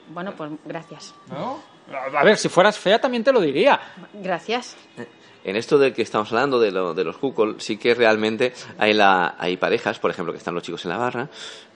[0.09, 1.13] Bueno, pues gracias.
[1.29, 1.59] ¿No?
[2.17, 3.79] A ver, si fueras fea también te lo diría.
[4.13, 4.75] Gracias.
[5.47, 8.93] En esto de que estamos hablando de, lo, de los cuckold, sí que realmente hay,
[8.93, 11.29] la, hay parejas, por ejemplo, que están los chicos en la barra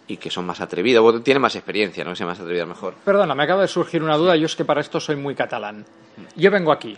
[0.07, 2.95] y que son más atrevidos, o tienen más experiencia, no que sean más atrevidos mejor.
[3.05, 4.35] Perdona, me acaba de surgir una duda.
[4.35, 5.85] Yo es que para esto soy muy catalán.
[6.35, 6.97] Yo vengo aquí,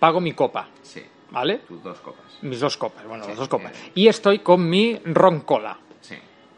[0.00, 1.58] pago mi copa, Sí, ¿vale?
[1.58, 2.24] tus dos copas.
[2.42, 3.72] Mis dos copas, bueno, las dos copas.
[3.94, 5.78] Y estoy con mi roncola.
[6.00, 6.16] Sí.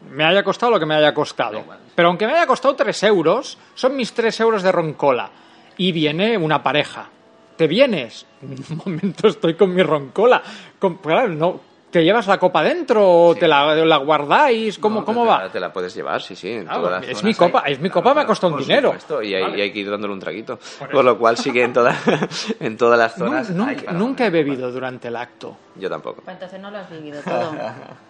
[0.09, 1.63] Me haya costado lo que me haya costado.
[1.93, 5.29] Pero aunque me haya costado tres euros, son mis tres euros de roncola.
[5.77, 7.09] Y viene una pareja.
[7.57, 8.25] ¿Te vienes?
[8.41, 10.41] Un momento, estoy con mi roncola.
[10.79, 14.77] Con- claro, no, ¿Te llevas la copa dentro o te la, la guardáis?
[14.77, 15.43] ¿Cómo, No, cómo te va?
[15.45, 16.51] La, te la puedes llevar, sí, sí.
[16.51, 18.59] En Claro, todas las es mi copa, hay- es mi copa, me ha costado un
[18.59, 18.89] dinero.
[18.89, 19.57] supuesto, y hay, Vale.
[19.57, 20.59] y hay que ir dándole un traguito.
[20.91, 21.95] Por, lo cual sí que en, toda,
[22.59, 23.49] en todas las zonas.
[23.49, 25.55] nunca he bebido durante el acto.
[25.75, 26.21] Yo tampoco.
[26.23, 27.51] Pues entonces no lo has vivido todo.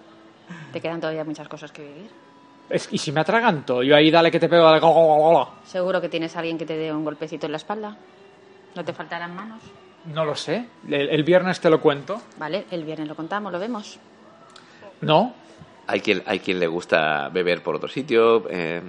[0.73, 2.09] Te quedan todavía muchas cosas que vivir.
[2.69, 4.79] Es- y si me atraganto, yo ahí dale que te pego, dale.
[4.79, 5.49] go, go, go, go.
[5.65, 7.95] Seguro que tienes a alguien que te dé un golpecito en la espalda.
[8.77, 9.59] No te faltarán manos.
[10.13, 10.67] No lo sé.
[10.87, 12.21] El, el viernes te lo cuento.
[12.37, 13.97] Vale, el viernes lo contamos, lo vemos.
[15.01, 15.33] No.
[15.89, 18.47] Hay quien, hay quien le gusta beber por otro sitio.
[18.51, 18.81] eh,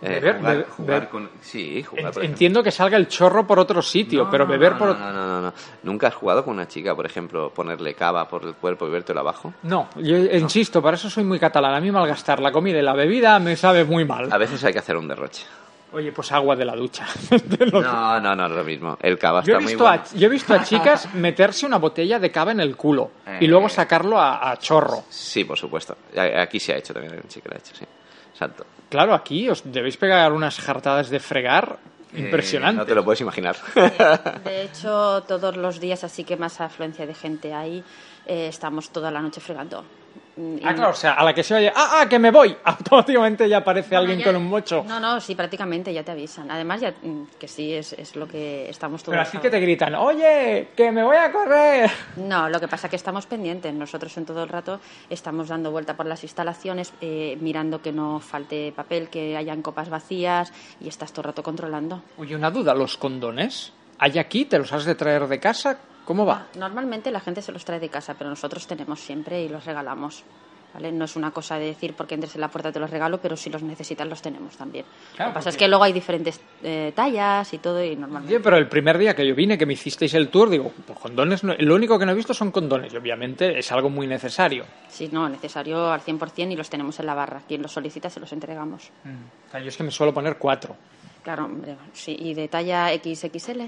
[0.00, 1.30] eh, Beber, jugar, beber, jugar con.
[1.42, 2.12] Sí, jugar.
[2.12, 2.24] Por.
[2.24, 5.12] Entiendo que salga el chorro por otro sitio, No, pero beber no, por no, otro...
[5.12, 5.52] no, no, no.
[5.82, 9.20] ¿Nunca has jugado con una chica, por ejemplo, ponerle cava por el cuerpo y bebértelo
[9.20, 9.52] abajo?
[9.64, 11.74] No, yo insisto, para eso soy muy catalán.
[11.74, 14.32] A mí malgastar la comida y la bebida me sabe muy mal.
[14.32, 15.44] A veces hay que hacer un derroche.
[15.92, 17.06] Oye, pues agua de la ducha.
[17.72, 18.98] No, no, no, es lo mismo.
[19.00, 20.02] El cava Yo está he, muy visto bueno.
[20.02, 23.10] a, yo he visto a chicas meterse una botella de cava en el culo
[23.40, 23.48] y Eh.
[23.48, 25.04] luego sacarlo a, a chorro.
[25.08, 25.96] Sí, por supuesto.
[26.16, 27.84] Aquí se ha hecho también, que lo ha hecho, sí.
[28.32, 28.64] Exacto.
[28.88, 31.78] Claro, aquí os debéis pegar unas jartadas de fregar
[32.14, 32.78] Eh, impresionantes.
[32.78, 33.56] no te lo puedes imaginar.
[34.44, 37.82] De hecho, todos los días, así que más afluencia de gente hay,
[38.26, 39.84] eh, estamos toda la noche fregando.
[40.38, 42.56] Mm, Ah, claro, o sea, a la que se oye, ah, ah, que me voy,
[42.64, 44.84] automáticamente ya aparece Bueno, alguien ya- con un mocho.
[44.86, 46.48] No, no, sí, prácticamente ya te avisan.
[46.50, 49.58] Además, ya mm, que sí, es, es lo que estamos todos Pero así que te
[49.58, 51.90] gritan, oye, que me voy a correr.
[52.16, 53.72] No, lo que pasa es que estamos pendientes.
[53.74, 54.80] Nosotros en todo el rato
[55.10, 59.88] estamos dando vuelta por las instalaciones, eh, mirando que no falte papel, que hayan copas
[59.88, 62.02] vacías y estás todo el rato controlando.
[62.18, 63.72] Oye, una duda, ¿los condones?
[63.98, 64.44] ¿Hay aquí?
[64.44, 65.78] ¿Te los has de traer de casa?
[66.08, 66.46] ¿Cómo va?
[66.56, 70.24] Normalmente la gente se los trae de casa, pero nosotros tenemos siempre y los regalamos.
[70.72, 70.90] ¿Vale?
[70.90, 73.36] No es una cosa de decir porque entres en la puerta te los regalo, pero
[73.36, 74.86] si los necesitas los tenemos también.
[75.16, 78.40] Claro, lo que pasa es que luego hay diferentes eh, tallas y todo y normalmente...
[78.40, 81.42] Pero el primer día que yo vine, que me hicisteis el tour, digo, pues condones,
[81.44, 84.64] no- lo único que no he visto son condones y obviamente es algo muy necesario.
[84.88, 87.42] Sí, no, necesario al 100% y los tenemos en la barra.
[87.48, 88.90] Quien los solicita se los entregamos.
[89.46, 90.74] O sea, yo es que me suelo poner cuatro.
[91.28, 92.16] Claro, hombre, sí.
[92.18, 93.60] ¿Y de talla XXL?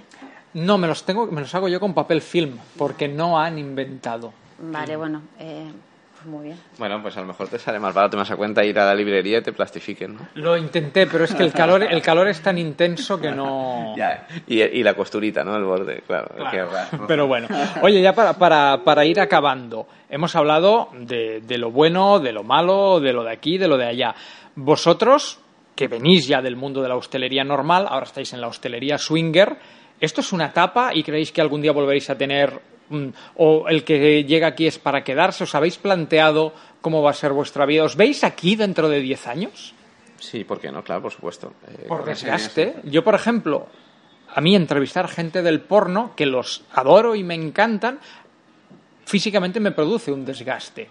[0.54, 4.32] No, me los tengo, me los hago yo con papel film, porque no han inventado.
[4.61, 5.70] Vale, bueno, eh,
[6.14, 6.58] pues muy bien.
[6.78, 8.94] Bueno, pues a lo mejor te sale más barato, más a cuenta ir a la
[8.94, 10.20] librería y te plastifiquen, ¿no?
[10.36, 13.94] Lo intenté, pero es que el calor, el calor es tan intenso que no.
[14.46, 15.54] Y, y la costurita, ¿no?
[15.54, 16.28] El borde, claro.
[16.34, 16.50] Claro.
[16.50, 17.04] qué raro.
[17.06, 17.46] Pero bueno,
[17.82, 22.42] oye, ya para, para, para ir acabando, hemos hablado de, de lo bueno, de lo
[22.42, 24.14] malo, de lo de aquí, de lo de allá.
[24.54, 25.40] Vosotros,
[25.74, 29.56] que venís ya del mundo de la hostelería normal, ahora estáis en la hostelería swinger.
[30.00, 32.58] ¿Esto es una etapa y creéis que algún día volveréis a tener,
[32.88, 35.44] mm, o el que llega aquí es para quedarse?
[35.44, 37.84] ¿Os habéis planteado cómo va a ser vuestra vida?
[37.84, 39.74] ¿Os veis aquí dentro de 10 años?
[40.18, 40.82] Sí, ¿por qué no?
[40.84, 41.52] Claro, por supuesto.
[41.66, 42.74] Eh, Por ese- desgaste.
[42.84, 43.66] Yo, por ejemplo,
[44.34, 47.98] a mí entrevistar gente del porno, que los adoro y me encantan,
[49.04, 50.88] físicamente me produce un desgaste.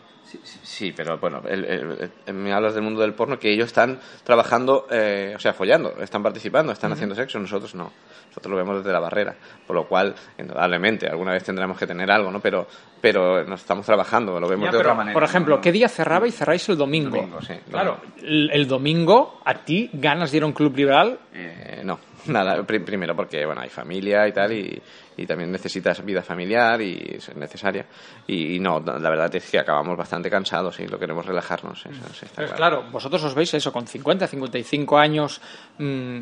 [0.63, 3.99] Sí, pero bueno, el- el- el- me hablas del mundo del porno que ellos están
[4.23, 7.91] trabajando, eh, o sea, follando, están participando, están haciendo sexo, nosotros no.
[8.27, 9.35] Nosotros lo vemos desde la barrera.
[9.65, 12.39] Por lo cual, indudablemente, alguna vez tendremos que tener algo, ¿no?
[12.39, 12.67] Pero,
[13.01, 15.13] pero nos estamos trabajando, lo vemos Ya, de pero, otra manera.
[15.13, 15.61] Por ejemplo, ¿no?
[15.61, 17.15] ¿qué día cerraba y cerráis el domingo?
[17.17, 21.17] Domingo, sí, Claro, el, el domingo, ¿a ti ganas de ir a un club liberal?
[21.33, 22.63] Eh, no, nada.
[22.63, 24.81] Pri- primero porque, bueno, hay familia y tal, y,
[25.17, 27.85] y también necesitas vida familiar y es necesaria.
[28.27, 31.85] Y, y no, la verdad es que acabamos bastante cansados y lo queremos relajarnos.
[31.85, 32.77] Eso, está Pero claro.
[32.79, 35.41] claro, vosotros os veis eso, con 50, 55 años,
[35.77, 36.19] mm,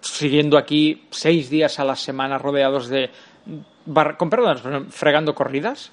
[0.00, 3.10] siguiendo aquí seis días a la semana rodeados de...
[3.86, 5.92] bar- con perdón, fregando corridas.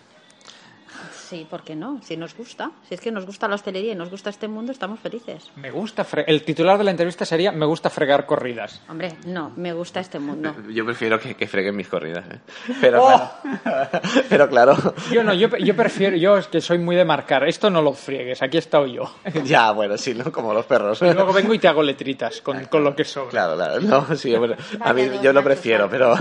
[1.30, 2.00] Sí, ¿por qué no?
[2.02, 2.72] Si nos gusta.
[2.88, 5.52] Si es que nos gusta la hostelería y nos gusta este mundo, estamos felices.
[5.58, 8.82] Me gusta fre- El titular de la entrevista sería Me gusta fregar corridas.
[8.90, 10.56] Hombre, no, me gusta este mundo.
[10.70, 12.26] Yo prefiero que, que freguen mis corridas.
[12.32, 12.40] ¿eh?
[12.82, 13.32] Pero, ¡Oh!
[13.64, 13.90] claro,
[14.30, 14.76] pero claro.
[15.12, 17.48] Yo no, yo, yo prefiero, yo es que soy muy de marcar.
[17.48, 19.04] Esto no lo friegues, aquí he estado yo.
[19.44, 20.32] ya, bueno, sí, ¿no?
[20.32, 21.02] Como los perros.
[21.02, 23.30] Y luego vengo y te hago letritas con, con lo que sobra.
[23.30, 23.82] Claro, claro.
[23.82, 26.16] No, sí, bueno, a mí yo lo prefiero, pero,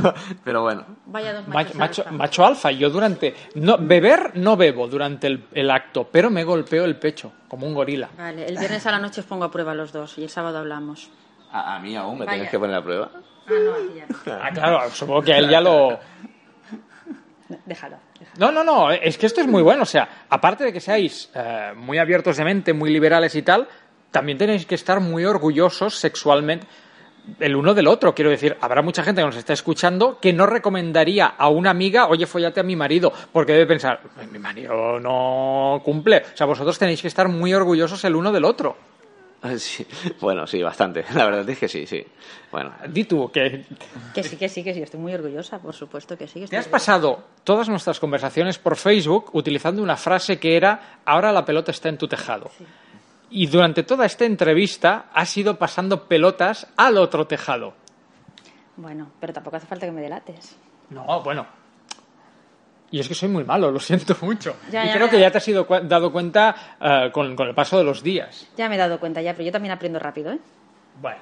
[0.45, 0.85] pero bueno.
[1.07, 2.13] Vaya dos Macho, macho, alfa.
[2.15, 3.35] macho alfa, yo durante...
[3.55, 7.75] No, beber no bebo durante el, el acto, pero me golpeo el pecho, como un
[7.75, 8.09] gorila.
[8.17, 10.59] Vale, el viernes a la noche os pongo a prueba los dos y el sábado
[10.59, 11.11] hablamos.
[11.51, 12.37] A, a mí aún me Vaya.
[12.37, 13.11] tienes que poner a prueba.
[13.15, 14.43] Ah, no, aquí ya no.
[14.43, 15.99] Ah, claro, supongo que a él ya lo...
[17.65, 17.97] Déjalo.
[18.37, 19.83] No, no, no, es que esto es muy bueno.
[19.85, 23.67] O sea, aparte de que seáis eh, muy abiertos de mente, muy liberales y tal,
[24.11, 26.67] también tenéis que estar muy orgullosos sexualmente
[27.41, 28.15] el uno del otro.
[28.15, 32.09] Quiero decir, habrá mucha gente que nos está escuchando que no recomendaría a una amiga,
[32.09, 34.01] oye, follate a mi marido, porque debe pensar,
[34.31, 36.23] mi marido no cumple.
[36.33, 38.77] O sea, vosotros tenéis que estar muy orgullosos el uno del otro.
[39.41, 39.87] Ah, Sí.
[40.21, 41.05] Bueno, sí, bastante.
[41.15, 42.05] La verdad es que sí, sí.
[42.51, 43.65] Bueno, Di tú, que
[44.13, 46.41] Que sí, que sí, que sí, estoy muy orgullosa, por supuesto que sí.
[46.41, 51.31] te estoy has pasado todas nuestras conversaciones por Facebook utilizando una frase que era, ahora
[51.33, 52.51] la pelota está en tu tejado.
[53.31, 57.75] Y durante toda esta entrevista has ido pasando pelotas al otro tejado.
[58.77, 60.57] Bueno, pero tampoco hace falta que me delates.
[60.91, 61.47] No, bueno.
[62.91, 64.57] Y es que soy muy malo, lo siento mucho.
[64.71, 67.49] Ya, y ya, creo que ya te has ido cu- dado cuenta eh, con, con
[67.49, 68.49] el paso de los días.
[68.57, 70.39] Ya me he dado cuenta ya, pero yo también aprendo rápido, ¿eh?
[71.03, 71.19] Bueno,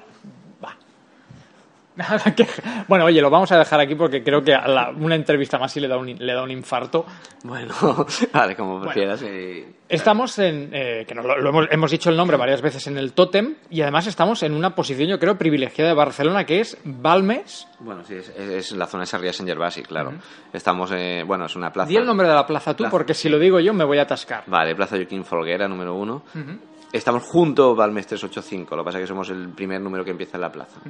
[2.89, 5.73] Bueno, oye, lo vamos a dejar aquí porque creo que a la- una entrevista más
[5.73, 7.05] sí le da un, le da un infarto.
[7.45, 7.75] bueno,
[8.33, 9.23] vale, como prefieras.
[9.23, 12.87] eh, Estamos en, eh, que nos lo, lo hemos, hemos dicho el nombre varias veces
[12.89, 16.61] en el tótem y además estamos en una posición yo creo privilegiada de Barcelona que
[16.61, 17.67] es Balmes.
[17.81, 20.13] Bueno, sí, es, es la zona de Sarriá Saint Gervasi, claro.
[20.53, 21.89] Estamos, eh, bueno, es una plaza.
[21.89, 22.91] Di el nombre de la plaza tú Plaza.
[22.91, 24.45] porque si lo digo yo me voy a atascar.
[24.47, 26.23] Vale, Plaza Joaquín Folguera, número uno.
[26.35, 26.59] Ujú.
[26.93, 30.11] Estamos junto a Balmes 385, lo que pasa es que somos el primer número que
[30.13, 30.81] empieza en la plaza.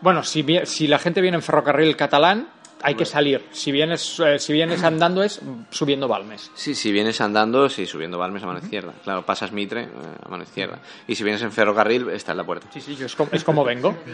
[0.00, 2.48] Bueno, si, si la gente viene en ferrocarril catalán
[2.82, 3.44] hay que salir.
[3.52, 5.38] Si vienes, eh, si vienes andando es
[5.70, 6.50] subiendo Balmes.
[6.54, 8.94] Sí, si vienes andando, sí, subiendo Balmes a mano izquierda.
[9.04, 9.88] Claro, pasas Mitre eh,
[10.24, 10.78] a mano izquierda.
[11.06, 12.68] Y si vienes en ferrocarril, está en la puerta.
[12.72, 13.94] Sí, sí, yo es como, es como vengo.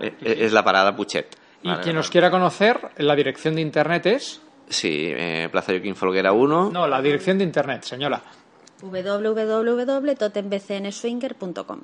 [0.00, 1.34] Eh, eh, es la parada Puchet.
[1.62, 2.00] Y Vale, quien vale.
[2.00, 4.42] nos quiera conocer, la dirección de internet es...
[4.68, 6.70] Sí, eh, Plaza Joaquín Folguera 1.
[6.72, 8.20] No, la dirección de internet, señora.
[8.82, 11.80] www.totembcnswinger.com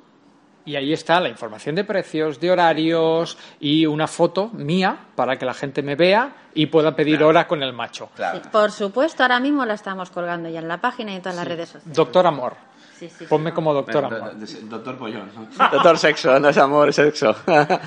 [0.65, 5.45] Y ahí está la información de precios, de horarios y una foto mía para que
[5.45, 8.09] la gente me vea y pueda pedir hora con el macho.
[8.15, 11.35] Sí, por supuesto, ahora mismo la estamos colgando ya en la página y en todas
[11.35, 11.95] las redes sociales.
[11.97, 12.53] Doctor Amor.
[12.97, 13.55] Sí, sí, sí, Ponme no.
[13.55, 14.39] como Doctor Amor.
[14.39, 15.29] do- do- Doctor Pollón.
[15.71, 17.35] Doctor Sexo, no es amor, es sexo.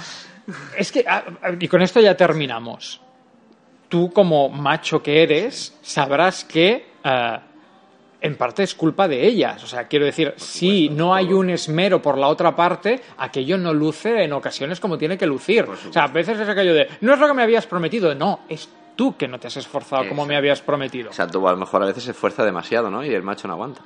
[0.78, 3.00] Es que, ah, ah, y con esto ya terminamos.
[3.88, 7.40] Tú, como macho que eres, sabrás que ah,
[8.26, 9.62] en parte es culpa de ellas.
[9.64, 13.72] O sea, quiero decir, si no hay un esmero por la otra parte, aquello no
[13.72, 15.64] luce en ocasiones como tiene que lucir.
[15.68, 18.40] O sea, a veces es aquello de, no es lo que me habías prometido, no,
[18.48, 20.28] es tú que no te has esforzado como Exacto.
[20.28, 21.08] me habías prometido.
[21.08, 23.04] Exacto, o a lo mejor a veces se esfuerza demasiado, ¿no?
[23.04, 23.82] Y el macho no aguanta.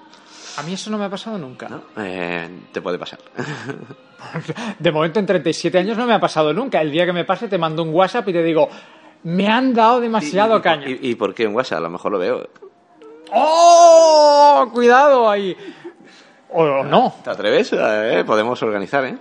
[0.56, 1.68] A mí eso no me ha pasado nunca.
[1.96, 3.20] Eh, te puede pasar.
[4.78, 6.80] De momento, en 37 años no me ha pasado nunca.
[6.80, 8.68] El día que me pase, te mando un WhatsApp y te digo,
[9.24, 10.88] me han dado demasiado ¿Y, caña.
[10.88, 11.78] y, y por qué en WhatsApp?
[11.78, 12.48] A lo mejor lo veo.
[13.32, 14.68] ¡Oh!
[14.72, 15.56] Cuidado ahí.
[16.52, 17.14] O no.
[17.22, 17.72] ¿Te atreves?
[17.72, 19.16] Eh, podemos organizar, ¿eh?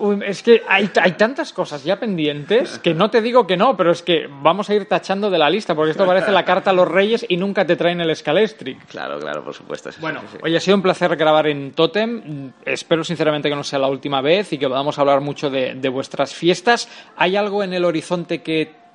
[0.00, 3.76] Uy, es que hay, hay tantas cosas ya pendientes que no te digo que no,
[3.76, 6.70] pero es que vamos a ir tachando de la lista, porque esto parece la carta
[6.70, 8.86] a los reyes y nunca te traen el Scalestric.
[8.86, 9.90] Claro, claro, por supuesto.
[9.98, 10.38] Bueno, sí.
[10.40, 12.52] Oye, ha sido un placer grabar en Totem.
[12.64, 15.88] Espero sinceramente que no sea la última vez y que podamos hablar mucho de, de
[15.88, 16.88] vuestras fiestas.
[17.16, 18.87] ¿Hay algo en el horizonte que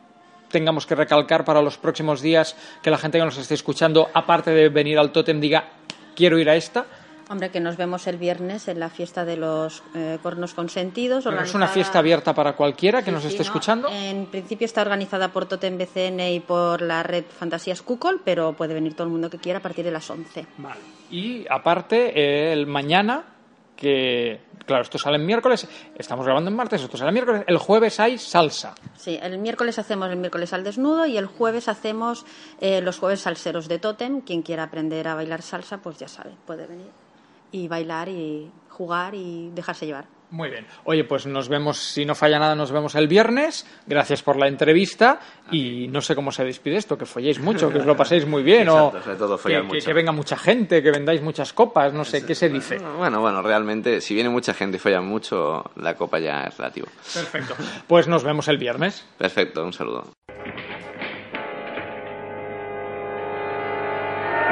[0.53, 4.51] tengamos que recalcar para los próximos días que la gente que nos esté escuchando, aparte
[4.51, 5.65] de venir al Totem, diga
[6.15, 6.85] quiero ir a esta?
[7.29, 11.25] Hombre, que nos vemos el viernes en la fiesta de los eh, cornos consentidos.
[11.25, 13.43] Es una fiesta abierta para cualquiera que Sí, nos sí, esté ¿no?
[13.45, 13.87] escuchando.
[13.89, 18.73] En principio está organizada por Totem BCN y por la red Fantasías Kukol, pero puede
[18.73, 20.45] venir todo el mundo que quiera a partir de las 11.
[20.57, 20.79] Vale.
[21.09, 23.23] Y aparte, eh, el mañana,
[23.75, 27.99] que claro, esto sale el miércoles, estamos grabando en martes, esto sale miércoles, el jueves
[27.99, 28.75] hay salsa.
[28.95, 32.25] Sí, el miércoles hacemos el miércoles al desnudo y el jueves hacemos
[32.61, 34.21] eh, los jueves salseros de Totem.
[34.21, 36.91] Quien quiera aprender a bailar salsa, pues ya sabe, puede venir
[37.51, 40.05] y bailar y jugar y dejarse llevar.
[40.33, 40.65] Muy bien.
[40.85, 43.67] Oye, pues nos vemos, si no falla nada, nos vemos el viernes.
[43.85, 45.19] Gracias por la entrevista
[45.51, 48.41] y no sé cómo se despide esto, que folléis mucho, que os lo paséis muy
[48.41, 52.25] bien Exacto, o sobre todo que, venga mucha gente, que vendáis muchas copas, no sé,
[52.25, 52.79] ¿qué se dice?
[52.97, 56.87] Bueno, bueno, realmente, si viene mucha gente y follan mucho, la copa ya es relativo.
[57.13, 57.53] Perfecto.
[57.85, 59.07] Pues nos vemos el viernes.
[59.19, 60.07] Perfecto, un saludo.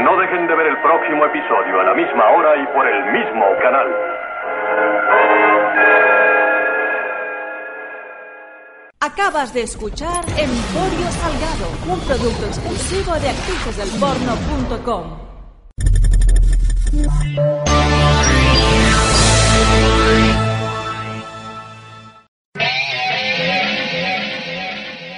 [0.03, 3.45] No dejen de ver el próximo episodio a la misma hora y por el mismo
[3.63, 4.11] canal.
[9.03, 15.17] Acabas de escuchar Emporio Salgado, un producto exclusivo de actricesdelporno.com.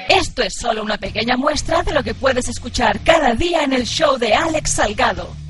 [0.08, 3.84] Esto es solo una pequeña muestra de lo que puedes escuchar cada día en el
[3.84, 5.43] show de Alex Salgado.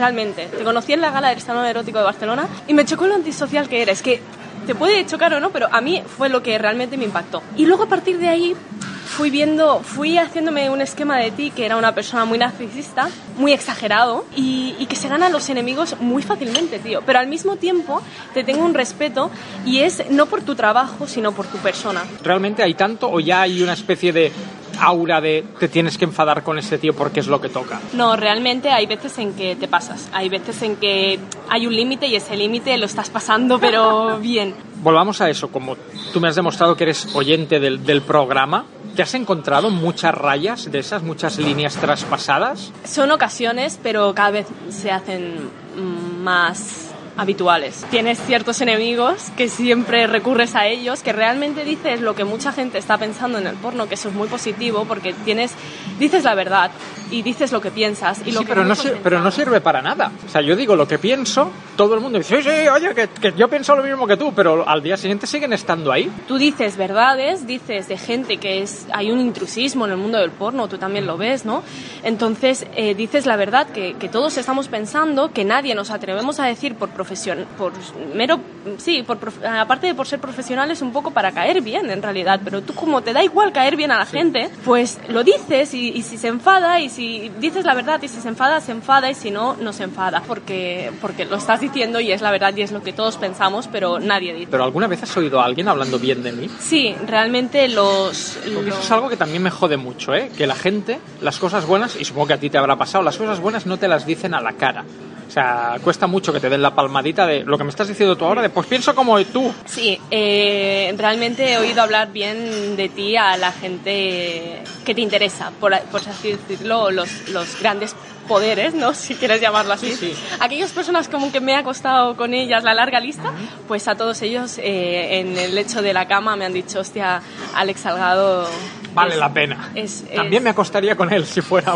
[0.00, 3.14] Realmente, te conocí en la gala del Salón Erótico de Barcelona y me chocó lo
[3.14, 4.22] antisocial que eres, que
[4.66, 7.42] te puede chocar o no, pero a mí fue lo que realmente me impactó.
[7.58, 8.56] Y luego a partir de ahí
[9.04, 13.52] fui viendo, fui haciéndome un esquema de ti que era una persona muy narcisista, muy
[13.52, 17.02] exagerado y, y que se gana a los enemigos muy fácilmente, tío.
[17.04, 18.00] Pero al mismo tiempo
[18.32, 19.30] te tengo un respeto
[19.66, 22.04] y es no por tu trabajo, sino por tu persona.
[22.22, 24.32] ¿Realmente hay tanto o ya hay una especie de
[24.80, 27.80] aura de te tienes que enfadar con este tío porque es lo que toca?
[27.92, 31.18] No, realmente hay veces en que te pasas, hay veces en que
[31.48, 34.54] hay un límite y ese límite lo estás pasando pero bien.
[34.82, 35.76] Volvamos a eso, como
[36.12, 38.64] tú me has demostrado que eres oyente del, del programa,
[38.96, 42.72] ¿te has encontrado muchas rayas de esas, muchas líneas traspasadas?
[42.84, 46.89] Son ocasiones, pero cada vez se hacen mm, más
[47.20, 47.84] habituales.
[47.90, 52.78] Tienes ciertos enemigos que siempre recurres a ellos, que realmente dices lo que mucha gente
[52.78, 55.52] está pensando en el porno, que eso es muy positivo porque tienes
[55.98, 56.70] dices la verdad
[57.10, 59.30] y dices lo que piensas y lo Sí, que pero no, muchos sir- pero no
[59.30, 60.10] sirve para nada.
[60.26, 63.08] O sea, yo digo lo que pienso, todo el mundo dice, sí, sí, oye, que,
[63.08, 66.10] que yo pienso lo mismo que tú, pero al día siguiente siguen estando ahí.
[66.28, 70.30] Tú dices verdades, dices de gente que es hay un intrusismo en el mundo del
[70.30, 71.62] porno, tú también lo ves, ¿no?
[72.02, 76.46] Entonces eh, dices la verdad que, que todos estamos pensando, que nadie nos atrevemos a
[76.46, 77.72] decir por profesión, por
[78.14, 78.40] mero,
[78.78, 82.62] sí, por aparte de por ser profesionales un poco para caer bien en realidad, pero
[82.62, 86.02] tú como te da igual caer bien a la gente, pues lo dices y, y
[86.02, 86.99] si se enfada y si
[87.40, 90.22] dices la verdad y si se enfada se enfada y si no no se enfada
[90.26, 93.68] porque porque lo estás diciendo y es la verdad y es lo que todos pensamos,
[93.68, 94.48] pero nadie dice.
[94.50, 96.48] Pero ¿alguna vez has oído a alguien hablando bien de mí?
[96.58, 98.38] Sí, realmente los...
[98.54, 100.30] Porque eso es algo que también me jode mucho, ¿eh?
[100.36, 103.16] Que la gente, las cosas buenas, y supongo que a ti te habrá pasado, las
[103.16, 104.84] cosas buenas no te las dicen a la cara.
[105.30, 108.16] O sea, cuesta mucho que te den la palmadita de lo que me estás diciendo
[108.16, 109.54] tú ahora, de pues pienso como tú.
[109.64, 115.52] Sí, eh, realmente he oído hablar bien de ti a la gente que te interesa,
[115.60, 117.94] por, por así decirlo, los, los grandes
[118.26, 118.92] poderes, ¿no?
[119.00, 119.94] Si quieres llamarlo así.
[120.40, 123.32] Aquellas personas como que me ha costado con ellas la larga lista,
[123.68, 127.22] pues a todos ellos eh, en el lecho de la cama me han dicho, hostia,
[127.54, 128.48] Alex Salgado...
[128.94, 129.70] Vale es- la pena.
[129.74, 131.74] es- También me acostaría con él si fuera.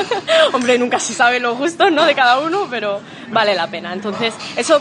[0.52, 2.04] Hombre, nunca se sabe lo justo, ¿no?
[2.04, 3.00] De cada uno, pero
[3.30, 3.92] vale la pena.
[3.92, 4.80] Entonces, eso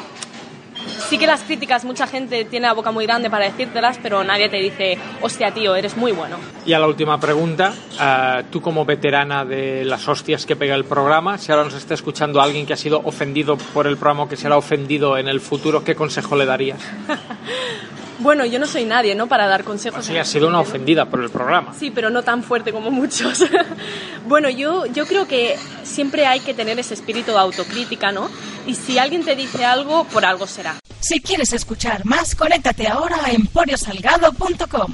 [1.10, 4.50] sí que las críticas, mucha gente tiene la boca muy grande para decírtelas, pero nadie
[4.50, 6.38] te dice, hostia, tío, eres muy bueno.
[6.66, 10.86] Y a la última pregunta, eh, tú como veterana de las hostias que pega el
[10.86, 14.30] programa, si ahora nos está escuchando alguien que ha sido ofendido por el programa o
[14.30, 16.80] que será ofendido en el futuro, ¿qué consejo le darías?
[18.20, 19.28] Bueno, yo no soy nadie, ¿no?
[19.28, 20.06] Para dar consejos.
[20.06, 21.74] Sí, ha sido una ofendida por el programa.
[21.78, 23.46] Sí, pero no tan fuerte como muchos.
[24.28, 28.30] bueno, yo, yo creo que siempre hay que tener ese espíritu de autocrítica, ¿no?
[28.66, 30.80] Y si alguien te dice algo, por algo será.
[31.00, 34.94] Si quieres escuchar más, conéctate ahora a emporiosalgado.com.